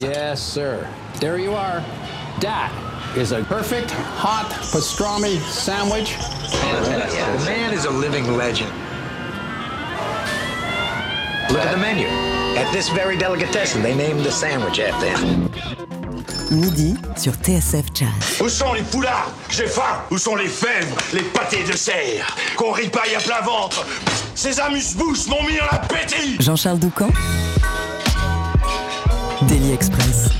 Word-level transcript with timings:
Yes, 0.00 0.40
sir. 0.40 0.88
There 1.18 1.38
you 1.38 1.54
are. 1.54 1.82
That 2.40 2.70
is 3.16 3.32
a 3.32 3.42
perfect 3.42 3.90
hot 3.90 4.48
pastrami 4.70 5.40
sandwich. 5.40 6.14
The 6.86 7.42
man 7.44 7.74
is 7.74 7.84
a 7.84 7.90
living 7.90 8.36
legend. 8.36 8.70
Look 11.50 11.62
at 11.66 11.72
the 11.72 11.78
menu. 11.78 12.06
At 12.56 12.70
this 12.72 12.88
very 12.90 13.16
delicatessen, 13.16 13.82
they 13.82 13.96
named 13.96 14.20
the 14.20 14.30
sandwich 14.30 14.78
after 14.78 15.08
him. 15.08 15.50
Midi 16.52 16.94
sur 17.16 17.32
TSF 17.32 17.86
Jazz. 17.92 18.40
Où 18.40 18.48
sont 18.48 18.74
les 18.74 18.84
foulards 18.84 19.32
J'ai 19.50 19.66
faim 19.66 20.00
Où 20.12 20.16
sont 20.16 20.36
les 20.36 20.46
fèves? 20.48 20.94
Les 21.12 21.22
pâtés 21.22 21.64
de 21.64 21.76
serre 21.76 22.24
Qu'on 22.56 22.70
ripaille 22.70 23.16
à 23.16 23.18
plein 23.20 23.40
ventre 23.42 23.84
Ces 24.36 24.58
amuse-bouches 24.60 25.26
m'ont 25.26 25.42
mis 25.42 25.60
en 25.60 25.66
appétit 25.70 26.40
Jean-Charles 26.40 26.78
Doucan. 26.78 27.10
Daily 29.48 29.72
Express. 29.72 30.37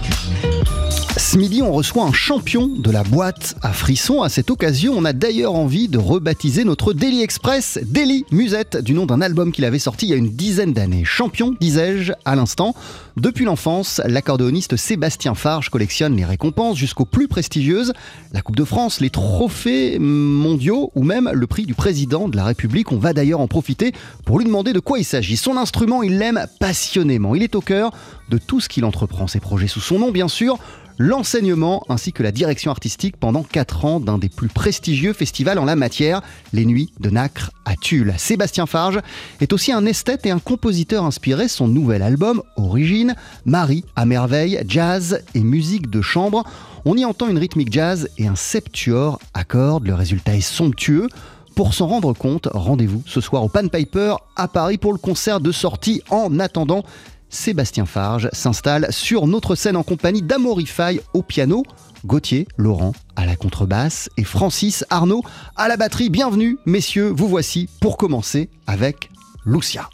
Midi, 1.39 1.63
on 1.63 1.71
reçoit 1.71 2.03
un 2.03 2.13
champion 2.13 2.67
de 2.67 2.91
la 2.91 3.05
boîte 3.05 3.55
à 3.63 3.73
frissons. 3.73 4.23
À 4.23 4.29
cette 4.29 4.51
occasion, 4.51 4.95
on 4.97 5.05
a 5.05 5.13
d'ailleurs 5.13 5.55
envie 5.55 5.87
de 5.87 5.97
rebaptiser 5.97 6.65
notre 6.65 6.93
Daily 6.93 7.23
Express 7.23 7.79
Daily 7.81 8.25
Musette, 8.33 8.79
du 8.79 8.93
nom 8.93 9.07
d'un 9.07 9.21
album 9.21 9.53
qu'il 9.53 9.65
avait 9.65 9.79
sorti 9.79 10.07
il 10.07 10.09
y 10.09 10.15
a 10.15 10.17
une 10.17 10.31
dizaine 10.31 10.73
d'années. 10.73 11.05
Champion, 11.05 11.55
disais-je 11.61 12.13
à 12.25 12.35
l'instant. 12.35 12.75
Depuis 13.17 13.45
l'enfance, 13.45 14.01
l'accordéoniste 14.05 14.75
Sébastien 14.75 15.37
Farge 15.37 15.69
collectionne 15.69 16.17
les 16.17 16.25
récompenses 16.25 16.77
jusqu'aux 16.77 17.05
plus 17.05 17.29
prestigieuses, 17.29 17.93
la 18.33 18.43
Coupe 18.43 18.57
de 18.57 18.65
France, 18.65 19.01
les 19.01 19.11
trophées 19.11 20.01
mondiaux 20.01 20.91
ou 20.97 21.05
même 21.05 21.31
le 21.33 21.47
prix 21.47 21.67
du 21.67 21.75
président 21.75 22.29
de 22.29 22.37
la 22.37 22.45
République. 22.45 22.91
On 22.91 22.99
va 22.99 23.13
d'ailleurs 23.13 23.41
en 23.41 23.47
profiter 23.47 23.93
pour 24.27 24.41
lui 24.41 24.45
demander 24.45 24.73
de 24.73 24.81
quoi 24.81 24.99
il 24.99 25.05
s'agit. 25.05 25.37
Son 25.37 25.57
instrument, 25.57 26.03
il 26.03 26.19
l'aime 26.19 26.47
passionnément. 26.59 27.37
Il 27.37 27.45
est 27.45 27.55
au 27.55 27.61
cœur 27.61 27.93
de 28.29 28.39
tout 28.39 28.59
ce 28.59 28.69
qu'il 28.69 28.85
entreprend, 28.85 29.29
ses 29.29 29.41
projets 29.41 29.69
sous 29.69 29.81
son 29.81 30.01
nom 30.01 30.11
bien 30.11 30.29
sûr, 30.29 30.59
l'enseignement 30.99 31.85
ainsi 31.89 32.13
que 32.13 32.23
la 32.23 32.33
direction 32.33 32.71
artistique 32.71 33.17
pendant 33.17 33.43
4 33.43 33.85
ans 33.85 34.01
d'un 34.01 34.19
des 34.19 34.29
plus 34.29 34.49
prestigieux 34.49 35.13
festivals 35.13 35.59
en 35.59 35.65
la 35.65 35.77
matière, 35.77 36.23
les 36.53 36.67
Nuits 36.67 36.93
de 37.01 37.11
Nacre 37.11 37.51
à 37.65 37.77
Tulle. 37.77 38.15
Sébastien 38.19 38.67
Farge 38.67 39.01
est 39.41 39.53
aussi 39.53 39.73
un 39.73 39.87
esthète 39.87 40.27
et 40.27 40.31
un 40.31 40.39
compositeur 40.39 41.05
inspiré. 41.05 41.49
Son 41.49 41.69
nouvel 41.69 42.03
album, 42.03 42.43
Origine, 42.57 43.15
Marie 43.45 43.85
à 43.97 44.05
merveille, 44.05 44.63
jazz 44.67 45.23
et 45.35 45.41
musique 45.41 45.89
de 45.89 46.03
chambre. 46.03 46.45
On 46.85 46.97
y 46.97 47.05
entend 47.05 47.29
une 47.29 47.39
rythmique 47.39 47.73
jazz 47.73 48.09
et 48.19 48.27
un 48.27 48.37
septuor 48.37 49.19
à. 49.35 49.45
Le 49.83 49.95
résultat 49.95 50.37
est 50.37 50.41
somptueux. 50.41 51.09
Pour 51.55 51.75
s'en 51.75 51.89
rendre 51.89 52.13
compte, 52.13 52.49
rendez-vous 52.53 53.03
ce 53.07 53.21
soir 53.21 53.43
au 53.43 53.49
Pan 53.49 53.67
Piper 53.67 54.15
à 54.37 54.47
Paris 54.47 54.79
pour 54.79 54.93
le 54.93 54.99
concert 54.99 55.41
de 55.41 55.51
sortie. 55.51 56.03
En 56.09 56.39
attendant, 56.39 56.85
Sébastien 57.31 57.87
Farge 57.87 58.29
s'installe 58.33 58.89
sur 58.91 59.27
notre 59.27 59.55
scène 59.55 59.77
en 59.77 59.83
compagnie 59.83 60.23
d'Amorify 60.23 61.01
au 61.15 61.23
piano, 61.23 61.63
Gauthier, 62.07 62.47
Laurent 62.57 62.93
à 63.17 63.27
la 63.27 63.37
contrebasse 63.37 64.09
et 64.17 64.25
Francis 64.25 64.85
Arnaud 64.91 65.23
à 65.57 65.69
la 65.69 65.77
batterie. 65.77 66.11
Bienvenue, 66.11 66.59
messieurs, 66.67 67.13
vous 67.15 67.29
voici 67.29 67.69
pour 67.81 67.97
commencer 67.97 68.49
avec 68.67 69.11
Lucia. 69.45 69.89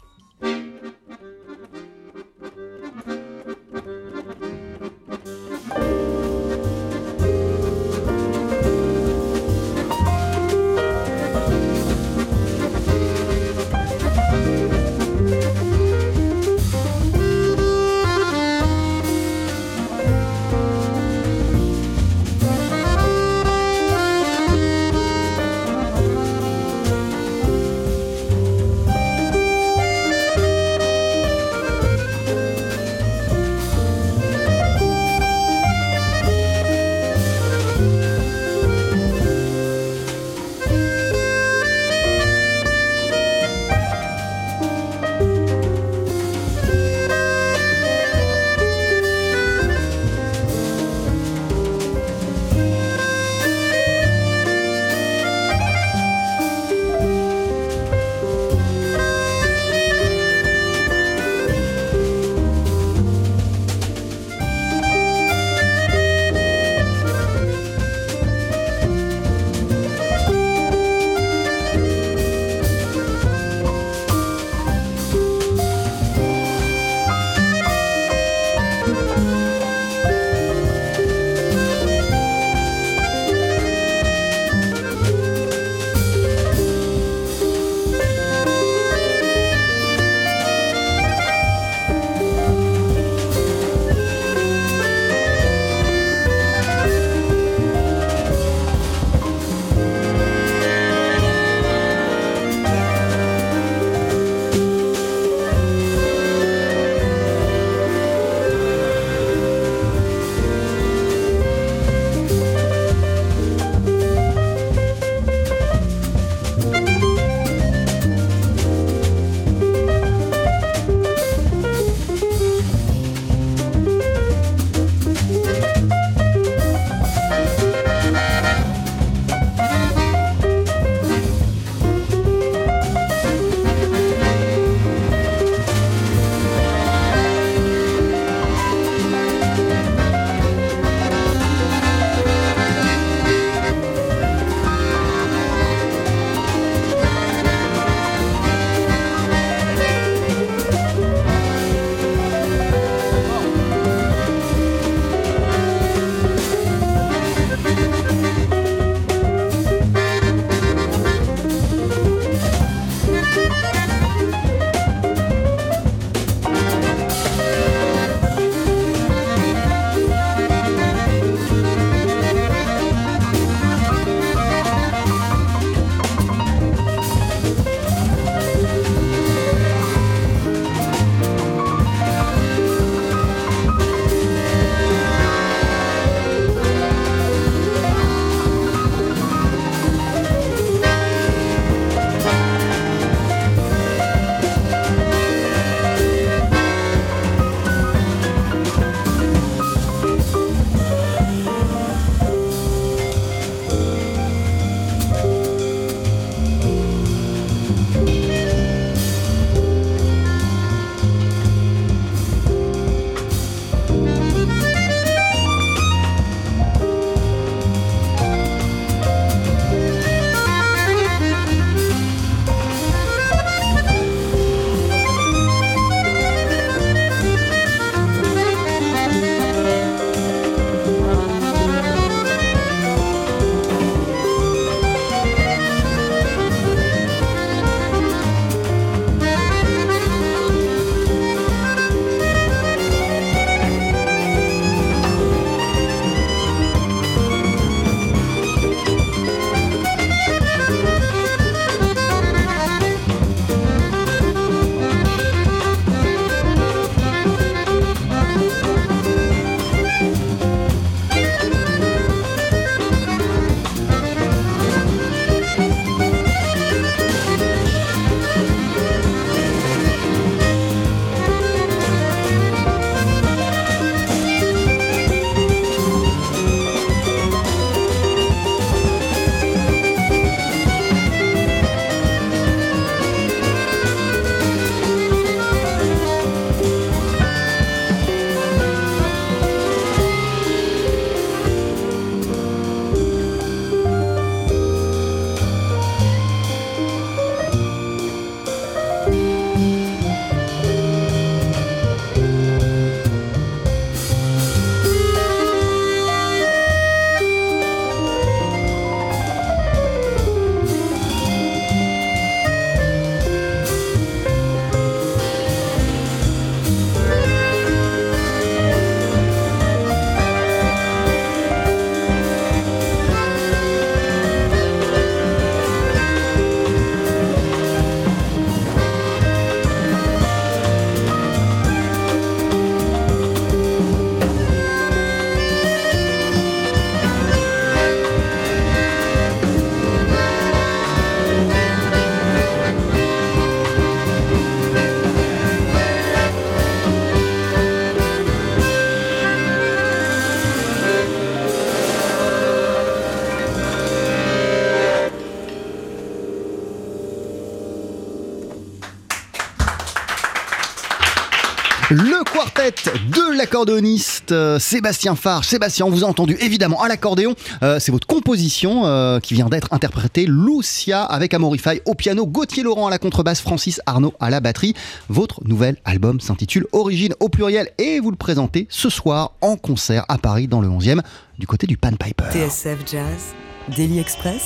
Musette 361.91 362.89
de 363.11 363.37
l'accordéoniste 363.37 364.31
euh, 364.31 364.57
Sébastien 364.57 365.15
Farge. 365.15 365.45
Sébastien, 365.45 365.85
on 365.85 365.91
vous 365.91 366.03
a 366.03 366.07
entendu 366.07 366.35
évidemment 366.39 366.81
à 366.81 366.87
l'accordéon. 366.87 367.35
Euh, 367.61 367.79
c'est 367.79 367.91
votre 367.91 368.07
composition 368.07 368.87
euh, 368.87 369.19
qui 369.19 369.35
vient 369.35 369.49
d'être 369.49 369.71
interprétée. 369.71 370.25
Lucia 370.27 371.03
avec 371.03 371.35
Amorify 371.35 371.81
au 371.85 371.93
piano, 371.93 372.25
Gauthier 372.25 372.63
Laurent 372.63 372.87
à 372.87 372.89
la 372.89 372.97
contrebasse, 372.97 373.39
Francis 373.39 373.81
Arnaud 373.85 374.15
à 374.19 374.31
la 374.31 374.39
batterie. 374.39 374.73
Votre 375.09 375.47
nouvel 375.47 375.77
album 375.85 376.19
s'intitule 376.19 376.65
Origine 376.71 377.13
au 377.19 377.29
pluriel 377.29 377.69
et 377.77 377.99
vous 377.99 378.09
le 378.09 378.17
présentez 378.17 378.65
ce 378.71 378.89
soir 378.89 379.33
en 379.41 379.55
concert 379.55 380.05
à 380.09 380.17
Paris 380.17 380.47
dans 380.47 380.61
le 380.61 380.67
11e 380.67 381.01
du 381.37 381.45
côté 381.45 381.67
du 381.67 381.77
Pan 381.77 381.91
Piper. 381.91 382.31
TSF 382.31 382.79
Jazz, 382.91 383.35
Daily 383.75 383.99
Express, 383.99 384.41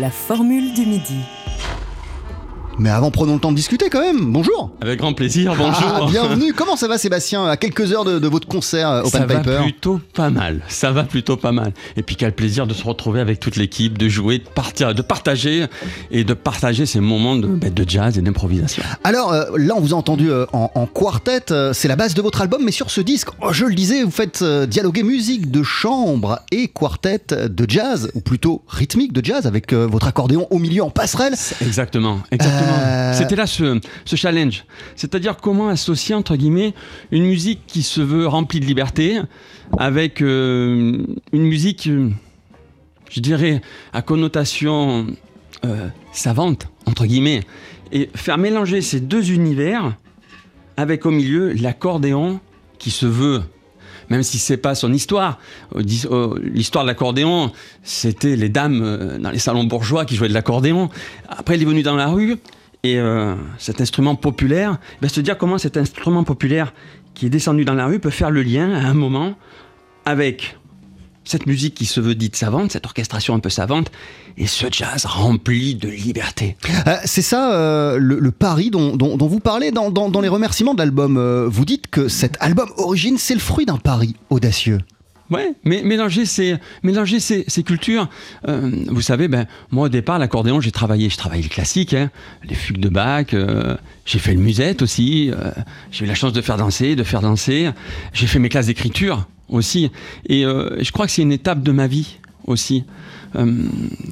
la 0.00 0.10
formule 0.10 0.74
du 0.74 0.86
midi. 0.86 1.20
Mais 2.78 2.90
avant, 2.90 3.10
prenons 3.10 3.34
le 3.34 3.40
temps 3.40 3.52
de 3.52 3.56
discuter 3.56 3.88
quand 3.88 4.00
même. 4.00 4.32
Bonjour. 4.32 4.70
Avec 4.80 4.98
grand 4.98 5.12
plaisir, 5.12 5.54
bonjour. 5.56 5.92
Ah, 5.94 6.06
bienvenue. 6.10 6.52
Comment 6.52 6.74
ça 6.76 6.88
va, 6.88 6.98
Sébastien? 6.98 7.46
À 7.46 7.56
quelques 7.56 7.92
heures 7.92 8.04
de, 8.04 8.18
de 8.18 8.26
votre 8.28 8.48
concert 8.48 8.90
euh, 8.90 9.02
au 9.02 9.08
ça 9.08 9.20
Pan 9.20 9.26
va 9.26 9.40
Piper. 9.40 9.58
plutôt 9.62 10.00
pas 10.12 10.28
mal. 10.30 10.60
Ça 10.68 10.90
va 10.90 11.04
plutôt 11.04 11.36
pas 11.36 11.52
mal. 11.52 11.72
Et 11.96 12.02
puis 12.02 12.16
quel 12.16 12.32
plaisir 12.32 12.66
de 12.66 12.74
se 12.74 12.82
retrouver 12.84 13.20
avec 13.20 13.38
toute 13.38 13.54
l'équipe, 13.56 13.96
de 13.96 14.08
jouer, 14.08 14.38
de, 14.38 14.44
partir, 14.48 14.92
de 14.94 15.02
partager 15.02 15.66
et 16.10 16.24
de 16.24 16.34
partager 16.34 16.84
ces 16.84 16.98
moments 17.00 17.36
de, 17.36 17.46
de 17.46 17.88
jazz 17.88 18.18
et 18.18 18.22
d'improvisation. 18.22 18.82
Alors 19.04 19.32
euh, 19.32 19.44
là, 19.56 19.74
on 19.76 19.80
vous 19.80 19.94
a 19.94 19.96
entendu 19.96 20.30
euh, 20.30 20.46
en, 20.52 20.70
en 20.74 20.86
quartet. 20.86 21.44
c'est 21.72 21.88
la 21.88 21.96
base 21.96 22.14
de 22.14 22.22
votre 22.22 22.40
album, 22.40 22.62
mais 22.64 22.72
sur 22.72 22.90
ce 22.90 23.00
disque, 23.00 23.28
oh, 23.40 23.52
je 23.52 23.66
le 23.66 23.74
disais, 23.74 24.02
vous 24.02 24.10
faites 24.10 24.42
dialoguer 24.42 25.04
musique 25.04 25.50
de 25.50 25.62
chambre 25.62 26.40
et 26.50 26.68
quartet 26.68 27.20
de 27.30 27.66
jazz, 27.70 28.10
ou 28.14 28.20
plutôt 28.20 28.62
rythmique 28.68 29.12
de 29.12 29.24
jazz, 29.24 29.46
avec 29.46 29.72
votre 29.72 30.08
accordéon 30.08 30.48
au 30.50 30.58
milieu 30.58 30.82
en 30.82 30.90
passerelle. 30.90 31.34
Exactement, 31.60 32.18
exactement. 32.32 32.63
Euh, 32.68 33.12
C'était 33.14 33.36
là 33.36 33.46
ce, 33.46 33.80
ce 34.04 34.16
challenge. 34.16 34.64
C'est-à-dire 34.96 35.36
comment 35.36 35.68
associer, 35.68 36.14
entre 36.14 36.36
guillemets, 36.36 36.74
une 37.10 37.24
musique 37.24 37.60
qui 37.66 37.82
se 37.82 38.00
veut 38.00 38.26
remplie 38.26 38.60
de 38.60 38.66
liberté 38.66 39.20
avec 39.78 40.20
euh, 40.20 41.04
une 41.32 41.42
musique, 41.42 41.88
je 43.10 43.20
dirais, 43.20 43.60
à 43.92 44.02
connotation 44.02 45.06
euh, 45.64 45.88
savante, 46.12 46.68
entre 46.86 47.06
guillemets, 47.06 47.42
et 47.92 48.10
faire 48.14 48.38
mélanger 48.38 48.80
ces 48.82 49.00
deux 49.00 49.30
univers 49.32 49.94
avec 50.76 51.06
au 51.06 51.10
milieu 51.10 51.52
l'accordéon 51.52 52.40
qui 52.78 52.90
se 52.90 53.06
veut 53.06 53.42
même 54.10 54.22
si 54.22 54.38
c'est 54.38 54.56
pas 54.56 54.74
son 54.74 54.92
histoire. 54.92 55.38
L'histoire 55.74 56.84
de 56.84 56.88
l'accordéon, 56.88 57.52
c'était 57.82 58.36
les 58.36 58.48
dames 58.48 58.82
euh, 58.82 59.18
dans 59.18 59.30
les 59.30 59.38
salons 59.38 59.64
bourgeois 59.64 60.04
qui 60.04 60.16
jouaient 60.16 60.28
de 60.28 60.34
l'accordéon. 60.34 60.88
Après, 61.28 61.56
il 61.56 61.62
est 61.62 61.66
venu 61.66 61.82
dans 61.82 61.96
la 61.96 62.08
rue 62.08 62.38
et 62.82 62.98
euh, 62.98 63.34
cet 63.58 63.80
instrument 63.80 64.14
populaire, 64.14 64.78
ben, 65.00 65.08
se 65.08 65.20
dire 65.20 65.38
comment 65.38 65.58
cet 65.58 65.76
instrument 65.76 66.22
populaire 66.22 66.72
qui 67.14 67.26
est 67.26 67.30
descendu 67.30 67.64
dans 67.64 67.74
la 67.74 67.86
rue 67.86 67.98
peut 67.98 68.10
faire 68.10 68.30
le 68.30 68.42
lien 68.42 68.72
à 68.72 68.86
un 68.86 68.94
moment 68.94 69.34
avec 70.04 70.58
cette 71.24 71.46
musique 71.46 71.74
qui 71.74 71.86
se 71.86 72.00
veut 72.00 72.14
dite 72.14 72.36
savante, 72.36 72.72
cette 72.72 72.86
orchestration 72.86 73.34
un 73.34 73.38
peu 73.40 73.50
savante, 73.50 73.90
et 74.36 74.46
ce 74.46 74.66
jazz 74.70 75.04
rempli 75.06 75.74
de 75.74 75.88
liberté. 75.88 76.56
Euh, 76.86 76.96
c'est 77.04 77.22
ça 77.22 77.54
euh, 77.54 77.98
le, 77.98 78.18
le 78.18 78.30
pari 78.30 78.70
dont, 78.70 78.96
dont- 78.96 79.16
dont 79.16 79.26
vous 79.26 79.40
parlez 79.40 79.70
dans, 79.70 79.90
dans- 79.90 80.08
dans 80.10 80.20
les 80.20 80.28
remerciements 80.28 80.74
de 80.74 80.78
l'album. 80.78 81.16
Euh, 81.16 81.48
vous 81.50 81.64
dites 81.64 81.86
que 81.88 82.08
cet 82.08 82.36
album 82.40 82.68
Origine, 82.76 83.16
c'est 83.18 83.34
le 83.34 83.40
fruit 83.40 83.66
d'un 83.66 83.78
pari 83.78 84.16
audacieux. 84.30 84.80
Ouais, 85.30 85.54
mais 85.64 85.82
mélanger 85.82 86.26
ces, 86.26 86.56
mélanger 86.82 87.18
ces, 87.18 87.44
ces 87.48 87.62
cultures. 87.62 88.08
Euh, 88.46 88.70
vous 88.88 89.00
savez, 89.00 89.26
ben, 89.26 89.46
moi 89.70 89.86
au 89.86 89.88
départ, 89.88 90.18
l'accordéon, 90.18 90.60
j'ai 90.60 90.70
travaillé, 90.70 91.08
je 91.08 91.16
travaillais 91.16 91.42
le 91.42 91.48
classique, 91.48 91.94
hein, 91.94 92.10
les 92.46 92.54
fugues 92.54 92.78
de 92.78 92.90
Bach, 92.90 93.28
euh, 93.32 93.74
j'ai 94.04 94.18
fait 94.18 94.34
le 94.34 94.40
musette 94.40 94.82
aussi, 94.82 95.30
euh, 95.30 95.50
j'ai 95.90 96.04
eu 96.04 96.08
la 96.08 96.14
chance 96.14 96.34
de 96.34 96.42
faire 96.42 96.58
danser, 96.58 96.94
de 96.94 97.02
faire 97.04 97.22
danser, 97.22 97.70
j'ai 98.12 98.26
fait 98.26 98.38
mes 98.38 98.50
classes 98.50 98.66
d'écriture 98.66 99.26
aussi. 99.48 99.90
Et 100.28 100.44
euh, 100.44 100.82
je 100.82 100.90
crois 100.92 101.06
que 101.06 101.12
c'est 101.12 101.22
une 101.22 101.32
étape 101.32 101.62
de 101.62 101.72
ma 101.72 101.86
vie 101.86 102.18
aussi. 102.46 102.84
Euh, 103.36 103.52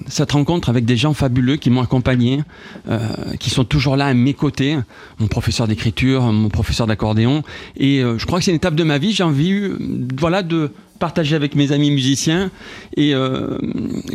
cette 0.08 0.32
rencontre 0.32 0.68
avec 0.68 0.84
des 0.84 0.96
gens 0.96 1.14
fabuleux 1.14 1.56
qui 1.56 1.70
m'ont 1.70 1.82
accompagné, 1.82 2.42
euh, 2.88 2.98
qui 3.38 3.50
sont 3.50 3.64
toujours 3.64 3.96
là 3.96 4.06
à 4.06 4.14
mes 4.14 4.34
côtés, 4.34 4.78
mon 5.18 5.28
professeur 5.28 5.68
d'écriture, 5.68 6.22
mon 6.22 6.48
professeur 6.48 6.86
d'accordéon, 6.86 7.42
et 7.76 8.00
je 8.00 8.26
crois 8.26 8.38
que 8.38 8.44
c'est 8.44 8.50
une 8.50 8.56
étape 8.56 8.74
de 8.74 8.84
ma 8.84 8.98
vie. 8.98 9.12
J'ai 9.12 9.22
envie, 9.22 9.70
voilà, 10.18 10.42
de 10.42 10.72
partager 10.98 11.36
avec 11.36 11.54
mes 11.54 11.72
amis 11.72 11.90
musiciens 11.90 12.50
et 12.96 13.12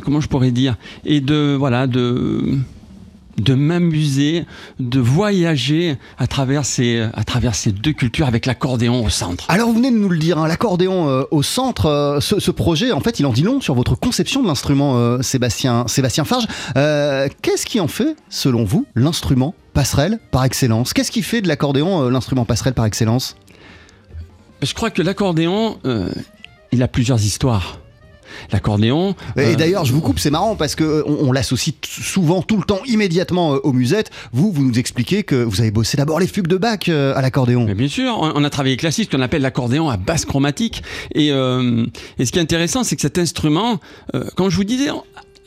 comment 0.03 0.19
je 0.19 0.27
pourrais 0.27 0.51
dire, 0.51 0.75
et 1.05 1.21
de 1.21 1.55
voilà, 1.57 1.87
de 1.87 2.57
de 3.37 3.53
m'amuser, 3.53 4.45
de 4.79 4.99
voyager 4.99 5.97
à 6.17 6.27
travers 6.27 6.65
ces, 6.65 7.07
à 7.13 7.23
travers 7.23 7.55
ces 7.55 7.71
deux 7.71 7.93
cultures 7.93 8.27
avec 8.27 8.45
l'accordéon 8.45 9.05
au 9.05 9.09
centre. 9.09 9.45
Alors 9.49 9.69
vous 9.69 9.75
venez 9.75 9.91
de 9.91 9.97
nous 9.97 10.09
le 10.09 10.17
dire, 10.17 10.37
hein, 10.37 10.47
l'accordéon 10.47 11.07
euh, 11.07 11.23
au 11.31 11.43
centre, 11.43 11.85
euh, 11.85 12.19
ce, 12.19 12.39
ce 12.39 12.51
projet, 12.51 12.91
en 12.91 12.99
fait, 12.99 13.19
il 13.19 13.25
en 13.25 13.33
dit 13.33 13.43
long 13.43 13.61
sur 13.61 13.75
votre 13.75 13.95
conception 13.95 14.41
de 14.41 14.47
l'instrument, 14.47 14.97
euh, 14.97 15.21
Sébastien, 15.21 15.85
Sébastien 15.87 16.25
Farge. 16.25 16.47
Qu'est-ce 17.41 17.65
qui 17.65 17.79
en 17.79 17.87
fait, 17.87 18.15
selon 18.29 18.63
vous, 18.63 18.85
l'instrument 18.95 19.53
passerelle 19.73 20.19
par 20.31 20.43
excellence? 20.43 20.93
Qu'est-ce 20.93 21.11
qui 21.11 21.21
fait 21.21 21.41
de 21.41 21.47
l'accordéon 21.47 22.09
l'instrument 22.09 22.45
passerelle 22.45 22.73
par 22.73 22.85
excellence? 22.85 23.35
Je 24.61 24.73
crois 24.73 24.89
que 24.89 25.01
l'accordéon, 25.01 25.77
il 26.71 26.83
a 26.83 26.87
plusieurs 26.87 27.23
histoires. 27.23 27.79
L'accordéon. 28.51 29.15
Et 29.35 29.39
euh, 29.41 29.55
d'ailleurs, 29.55 29.83
je 29.85 29.93
vous 29.93 30.01
coupe, 30.01 30.19
c'est 30.19 30.31
marrant 30.31 30.55
parce 30.55 30.75
que 30.75 30.83
euh, 30.83 31.03
on, 31.05 31.27
on 31.27 31.31
l'associe 31.31 31.75
souvent, 31.85 32.41
tout 32.41 32.57
le 32.57 32.63
temps, 32.63 32.79
immédiatement 32.85 33.55
euh, 33.55 33.59
aux 33.63 33.73
musettes. 33.73 34.09
Vous, 34.31 34.51
vous 34.51 34.63
nous 34.63 34.79
expliquez 34.79 35.23
que 35.23 35.35
vous 35.35 35.59
avez 35.59 35.71
bossé 35.71 35.97
d'abord 35.97 36.19
les 36.19 36.27
fugues 36.27 36.47
de 36.47 36.57
Bach 36.57 36.87
à 36.87 37.21
l'accordéon. 37.21 37.65
Bien 37.65 37.87
sûr, 37.89 38.17
on 38.19 38.37
on 38.37 38.43
a 38.43 38.49
travaillé 38.51 38.77
classique, 38.77 39.09
ce 39.11 39.17
qu'on 39.17 39.23
appelle 39.23 39.41
l'accordéon 39.41 39.89
à 39.89 39.97
basse 39.97 40.23
chromatique. 40.25 40.83
Et, 41.15 41.31
euh, 41.31 41.85
et 42.19 42.25
ce 42.25 42.31
qui 42.31 42.37
est 42.37 42.41
intéressant, 42.41 42.83
c'est 42.83 42.95
que 42.95 43.01
cet 43.01 43.17
instrument, 43.17 43.79
euh, 44.13 44.25
comme 44.35 44.49
je 44.49 44.55
vous 44.55 44.63
disais, 44.63 44.89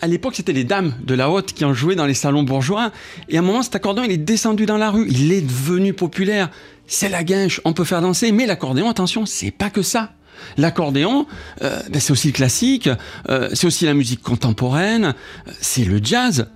à 0.00 0.06
l'époque, 0.08 0.34
c'était 0.34 0.52
les 0.52 0.64
dames 0.64 0.94
de 1.04 1.14
la 1.14 1.30
haute 1.30 1.52
qui 1.52 1.64
en 1.64 1.72
jouaient 1.72 1.94
dans 1.94 2.06
les 2.06 2.14
salons 2.14 2.42
bourgeois. 2.42 2.90
Et 3.28 3.37
à 3.37 3.40
un 3.40 3.42
moment, 3.42 3.62
cet 3.62 3.76
accordéon, 3.76 4.04
il 4.04 4.10
est 4.10 4.16
descendu 4.16 4.66
dans 4.66 4.76
la 4.76 4.90
rue. 4.90 5.06
Il 5.08 5.30
est 5.32 5.42
devenu 5.42 5.92
populaire. 5.92 6.50
C'est 6.87 7.08
la 7.08 7.22
guinche, 7.22 7.60
on 7.64 7.72
peut 7.72 7.84
faire 7.84 8.02
danser. 8.02 8.32
Mais 8.32 8.46
l'accordéon, 8.46 8.88
attention, 8.88 9.25
c'est 9.25 9.52
pas 9.52 9.70
que 9.70 9.82
ça. 9.82 10.12
L'accordéon, 10.56 11.26
euh, 11.62 11.80
ben, 11.90 12.00
c'est 12.00 12.12
aussi 12.12 12.28
le 12.28 12.32
classique, 12.32 12.88
euh, 13.28 13.49
c'est 13.52 13.66
aussi 13.66 13.87
la 13.87 13.94
musique 13.94 14.23
contemporaine, 14.23 15.14
euh, 15.49 15.52
c'est 15.61 15.85
le 15.85 16.00
jazz. 16.02 16.49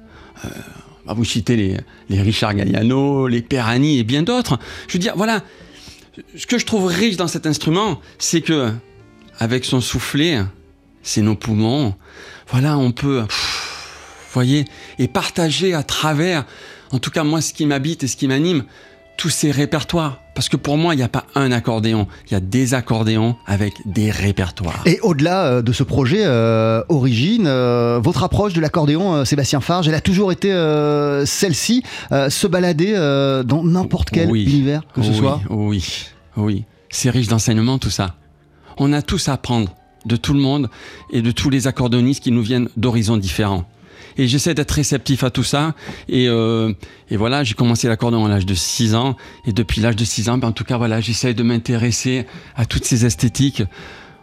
Vous 1.06 1.24
citez 1.24 1.56
les, 2.08 2.20
Richard 2.20 2.54
Galliano, 2.54 3.28
les 3.28 3.42
Perani 3.42 3.98
et 3.98 4.04
bien 4.04 4.22
d'autres. 4.22 4.58
Je 4.88 4.94
veux 4.94 4.98
dire, 4.98 5.14
voilà, 5.16 5.42
ce 6.36 6.46
que 6.46 6.58
je 6.58 6.66
trouve 6.66 6.86
riche 6.86 7.16
dans 7.16 7.28
cet 7.28 7.46
instrument, 7.46 8.00
c'est 8.18 8.40
que, 8.40 8.72
avec 9.38 9.64
son 9.64 9.80
soufflet, 9.80 10.40
c'est 11.02 11.22
nos 11.22 11.34
poumons. 11.34 11.94
Voilà, 12.48 12.78
on 12.78 12.92
peut, 12.92 13.24
voyez, 14.32 14.64
et 14.98 15.08
partager 15.08 15.74
à 15.74 15.82
travers, 15.82 16.44
en 16.90 16.98
tout 16.98 17.10
cas 17.10 17.24
moi, 17.24 17.40
ce 17.40 17.52
qui 17.52 17.66
m'habite 17.66 18.04
et 18.04 18.06
ce 18.06 18.16
qui 18.16 18.28
m'anime, 18.28 18.64
tous 19.16 19.30
ces 19.30 19.50
répertoires. 19.50 20.23
Parce 20.34 20.48
que 20.48 20.56
pour 20.56 20.76
moi, 20.76 20.94
il 20.94 20.96
n'y 20.96 21.02
a 21.02 21.08
pas 21.08 21.26
un 21.34 21.52
accordéon, 21.52 22.08
il 22.26 22.32
y 22.32 22.36
a 22.36 22.40
des 22.40 22.74
accordéons 22.74 23.36
avec 23.46 23.74
des 23.86 24.10
répertoires. 24.10 24.82
Et 24.84 24.98
au-delà 25.00 25.44
euh, 25.44 25.62
de 25.62 25.72
ce 25.72 25.84
projet 25.84 26.22
euh, 26.22 26.82
Origine, 26.88 27.46
euh, 27.46 28.00
votre 28.02 28.24
approche 28.24 28.52
de 28.52 28.60
l'accordéon, 28.60 29.24
Sébastien 29.24 29.60
Farge, 29.60 29.86
elle 29.88 29.94
a 29.94 30.00
toujours 30.00 30.32
été 30.32 30.48
celle-ci, 31.24 31.82
se 32.10 32.46
balader 32.46 32.94
dans 33.44 33.64
n'importe 33.64 34.10
quel 34.10 34.30
Oui. 34.30 34.44
univers 34.44 34.82
que 34.94 35.02
ce 35.02 35.10
oui, 35.10 35.16
soit. 35.16 35.40
Oui, 35.50 36.06
oui. 36.36 36.64
C'est 36.90 37.10
riche 37.10 37.28
d'enseignement 37.28 37.78
tout 37.78 37.90
ça. 37.90 38.14
On 38.76 38.92
a 38.92 39.02
tous 39.02 39.28
à 39.28 39.34
apprendre 39.34 39.74
de 40.04 40.16
tout 40.16 40.34
le 40.34 40.40
monde 40.40 40.68
et 41.10 41.22
de 41.22 41.30
tous 41.30 41.50
les 41.50 41.66
accordéonistes 41.66 42.22
qui 42.22 42.32
nous 42.32 42.42
viennent 42.42 42.68
d'horizons 42.76 43.16
différents. 43.16 43.64
Et 44.16 44.28
j'essaie 44.28 44.54
d'être 44.54 44.70
réceptif 44.70 45.24
à 45.24 45.30
tout 45.30 45.42
ça. 45.42 45.74
Et, 46.08 46.28
euh, 46.28 46.72
et 47.10 47.16
voilà, 47.16 47.44
j'ai 47.44 47.54
commencé 47.54 47.88
l'accordéon 47.88 48.26
à 48.26 48.28
l'âge 48.28 48.46
de 48.46 48.54
6 48.54 48.94
ans. 48.94 49.16
Et 49.46 49.52
depuis 49.52 49.80
l'âge 49.80 49.96
de 49.96 50.04
6 50.04 50.28
ans, 50.28 50.38
ben, 50.38 50.48
en 50.48 50.52
tout 50.52 50.64
cas, 50.64 50.76
voilà, 50.76 51.00
j'essaie 51.00 51.34
de 51.34 51.42
m'intéresser 51.42 52.26
à 52.56 52.66
toutes 52.66 52.84
ces 52.84 53.04
esthétiques. 53.06 53.62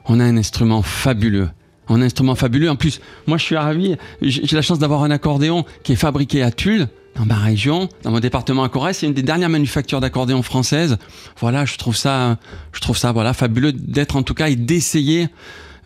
On 0.05 0.19
a 0.19 0.23
un 0.23 0.37
instrument 0.37 0.81
fabuleux. 0.81 1.49
On 1.89 1.95
a 1.95 1.99
un 1.99 2.01
instrument 2.03 2.35
fabuleux. 2.35 2.69
En 2.69 2.75
plus, 2.75 3.01
moi, 3.27 3.37
je 3.37 3.43
suis 3.43 3.57
ravi. 3.57 3.97
J'ai 4.21 4.55
la 4.55 4.61
chance 4.61 4.79
d'avoir 4.79 5.03
un 5.03 5.11
accordéon 5.11 5.65
qui 5.83 5.93
est 5.93 5.97
fabriqué 5.97 6.41
à 6.41 6.51
Tulle, 6.51 6.87
dans 7.15 7.25
ma 7.25 7.35
région, 7.35 7.89
dans 8.03 8.11
mon 8.11 8.19
département 8.19 8.63
à 8.63 8.69
Corrèze. 8.69 8.97
C'est 8.97 9.07
une 9.07 9.13
des 9.13 9.23
dernières 9.23 9.49
manufactures 9.49 9.99
d'accordéon 9.99 10.41
françaises. 10.41 10.97
Voilà, 11.39 11.65
je 11.65 11.77
trouve 11.77 11.95
ça, 11.95 12.37
je 12.71 12.79
trouve 12.79 12.97
ça, 12.97 13.11
voilà, 13.11 13.33
fabuleux 13.33 13.73
d'être 13.73 14.15
en 14.15 14.23
tout 14.23 14.33
cas 14.33 14.49
et 14.49 14.55
d'essayer 14.55 15.27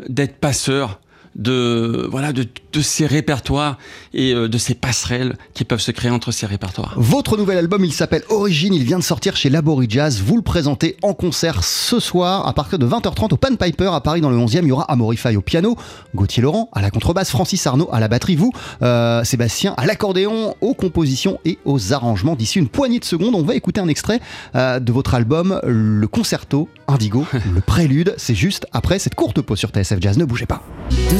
d'être 0.08 0.38
passeur 0.38 1.00
de, 1.36 2.08
voilà, 2.10 2.34
de, 2.34 2.46
de 2.74 2.82
ces 2.82 3.06
répertoires 3.06 3.78
et 4.14 4.34
euh, 4.34 4.48
de 4.48 4.58
ces 4.58 4.74
passerelles 4.74 5.38
qui 5.54 5.64
peuvent 5.66 5.82
se 5.82 5.92
créer 5.92 6.12
entre 6.12 6.32
ces 6.32 6.46
répertoires. 6.46 6.94
Votre 6.98 7.38
nouvel 7.38 7.58
album, 7.58 7.84
il 7.84 7.94
s'appelle 7.94 8.24
Origine, 8.30 8.74
il 8.74 8.84
vient 8.84 9.00
de 9.00 9.04
sortir 9.04 9.36
chez 9.36 9.50
Labori 9.50 9.88
Jazz. 9.90 10.22
Vous 10.26 10.38
le 10.38 10.42
présentez 10.42 10.98
en 11.02 11.14
concert 11.14 11.64
ce 11.64 12.00
soir 12.00 12.48
à 12.48 12.54
partir 12.54 12.80
de 12.80 12.88
20h30 12.88 13.34
au 13.34 13.38
Pan 13.38 13.56
Piper 13.56 13.90
à 13.94 14.02
Paris 14.02 14.22
dans 14.22 14.30
le 14.30 14.38
11e. 14.38 14.60
Il 14.64 14.68
y 14.68 14.72
aura 14.72 14.90
Amaury 14.92 15.18
Faye 15.18 15.36
au 15.36 15.42
piano, 15.42 15.76
Gauthier 16.16 16.42
Laurent 16.42 16.70
à 16.74 16.82
la 16.82 16.90
contrebasse, 16.90 17.30
Francis 17.30 17.66
Arnaud 17.68 17.90
à 17.92 18.00
la 18.00 18.08
batterie, 18.08 18.36
vous, 18.36 18.52
euh, 18.82 19.24
Sébastien 19.24 19.74
à 19.78 19.86
l'accordéon, 19.86 20.56
aux 20.62 20.74
compositions 20.74 21.40
et 21.46 21.60
aux 21.66 21.94
arrangements. 21.94 22.36
D'ici 22.36 22.60
une 22.60 22.70
poignée 22.70 23.00
de 23.00 23.06
secondes, 23.06 23.36
on 23.36 23.44
va 23.44 23.56
écouter 23.56 23.82
un 23.82 23.88
extrait 23.88 24.22
euh, 24.56 24.80
de 24.80 24.92
votre 24.92 25.14
album, 25.16 25.60
le 25.64 26.08
concerto 26.08 26.70
Indigo, 26.88 27.26
le 27.54 27.62
prélude. 27.62 28.14
C'est 28.18 28.36
juste 28.36 28.68
après 28.72 29.00
cette 29.00 29.16
courte 29.16 29.42
pause 29.42 29.60
sur 29.60 29.70
TSF 29.70 30.00
Jazz. 30.00 30.18
Ne 30.18 30.26
bougez 30.26 30.46
pas. 30.46 30.64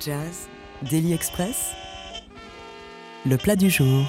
Jazz, 0.00 0.48
Daily 0.82 1.12
Express, 1.12 1.72
le 3.26 3.36
plat 3.36 3.56
du 3.56 3.70
jour. 3.70 4.06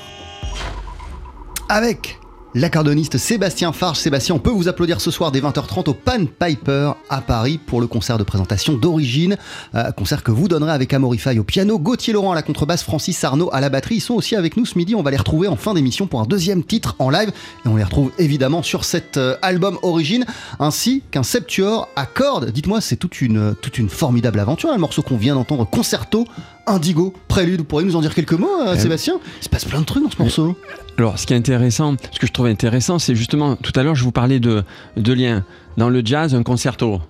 Avec 1.70 2.19
L'accordoniste 2.56 3.20
Sébastien 3.20 3.72
Farge. 3.72 3.98
Sébastien, 3.98 4.34
on 4.34 4.40
peut 4.40 4.50
vous 4.50 4.68
applaudir 4.68 5.02
ce 5.02 5.12
soir 5.12 5.32
dès 5.32 5.40
20h30 5.40 5.88
au 5.88 5.94
Pan 5.94 6.26
Piper 6.26 6.94
à 7.08 7.22
Paris 7.22 7.60
pour 7.64 7.80
le 7.80 7.86
concert 7.86 8.18
de 8.18 8.24
présentation 8.24 8.74
d'origine. 8.74 9.38
Euh, 9.76 9.92
concert 9.92 10.24
que 10.24 10.32
vous 10.32 10.48
donnerez 10.48 10.72
avec 10.72 10.92
Amorify 10.92 11.38
au 11.38 11.44
piano, 11.44 11.78
Gauthier 11.78 12.12
Laurent 12.12 12.32
à 12.32 12.36
la 12.36 12.42
contrebasse, 12.42 12.82
Francis 12.82 13.24
Arnaud 13.24 13.52
à 13.54 13.62
la 13.62 13.70
batterie. 13.70 13.98
Ils 13.98 14.02
sont 14.02 14.16
aussi 14.16 14.36
avec 14.36 14.58
nous 14.58 14.66
ce 14.66 14.80
midi. 14.80 14.96
On 14.96 15.04
va 15.04 15.12
les 15.12 15.18
retrouver 15.18 15.48
en 15.48 15.56
fin 15.58 15.76
d'émission 15.76 16.08
pour 16.08 16.22
un 16.22 16.26
deuxième 16.26 16.64
titre 16.64 16.96
en 16.98 17.12
live. 17.12 17.30
Et 17.66 17.68
on 17.68 17.76
les 17.76 17.84
retrouve 17.84 18.12
évidemment 18.18 18.64
sur 18.64 18.84
cet 18.84 19.18
euh, 19.18 19.36
album 19.44 19.78
Origine, 19.84 20.26
ainsi 20.60 21.04
qu'un 21.12 21.22
septuor 21.22 21.88
à 21.96 22.08
cordes. 22.08 22.50
Dites-moi, 22.50 22.82
c'est 22.82 22.96
toute 22.96 23.22
une, 23.22 23.54
toute 23.62 23.78
une 23.78 23.90
formidable 23.90 24.40
aventure, 24.40 24.72
le 24.72 24.80
morceau 24.80 25.04
qu'on 25.04 25.18
vient 25.18 25.36
d'entendre, 25.36 25.70
Concerto 25.70 26.26
Indigo, 26.70 27.14
Prélude. 27.28 27.60
Vous 27.60 27.66
pourriez 27.66 27.86
nous 27.86 27.96
en 27.96 28.02
dire 28.02 28.14
quelques 28.14 28.34
mots, 28.34 28.62
euh, 28.62 28.78
Sébastien 28.78 29.20
Il 29.42 29.44
se 29.44 29.50
passe 29.50 29.66
plein 29.66 29.82
de 29.82 29.86
trucs 29.86 30.04
dans 30.04 30.10
ce 30.10 30.22
morceau. 30.22 30.58
Alors, 30.98 31.18
ce 31.18 31.26
qui 31.26 31.34
est 31.34 31.38
intéressant, 31.38 31.96
ce 32.12 32.20
que 32.20 32.28
je 32.28 32.32
trouve 32.32 32.48
intéressant, 32.48 33.00
c'est 33.00 33.16
justement, 33.16 33.56
tout 33.56 33.72
à 33.76 33.84
l'heure, 33.84 33.96
je 33.96 34.04
vous 34.04 34.12
parlais 34.12 34.40
de, 34.40 34.64
de 34.98 35.14
liens. 35.14 35.46
Dans 35.78 35.90
le 35.90 36.02
jazz, 36.04 36.36
un 36.36 36.44
concerto. 36.44 37.02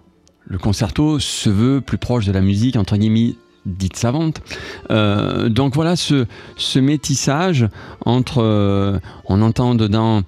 Le 0.45 0.57
concerto 0.57 1.19
se 1.19 1.49
veut 1.49 1.81
plus 1.81 1.97
proche 1.97 2.25
de 2.25 2.31
la 2.31 2.41
musique, 2.41 2.75
entre 2.75 2.97
guillemets, 2.97 3.35
dite 3.65 3.97
savante. 3.97 4.41
Euh, 4.89 5.49
donc 5.49 5.75
voilà 5.75 5.95
ce, 5.95 6.25
ce 6.57 6.79
métissage 6.79 7.67
entre, 8.05 8.41
euh, 8.41 8.99
on 9.25 9.41
entend 9.41 9.75
dedans 9.75 10.23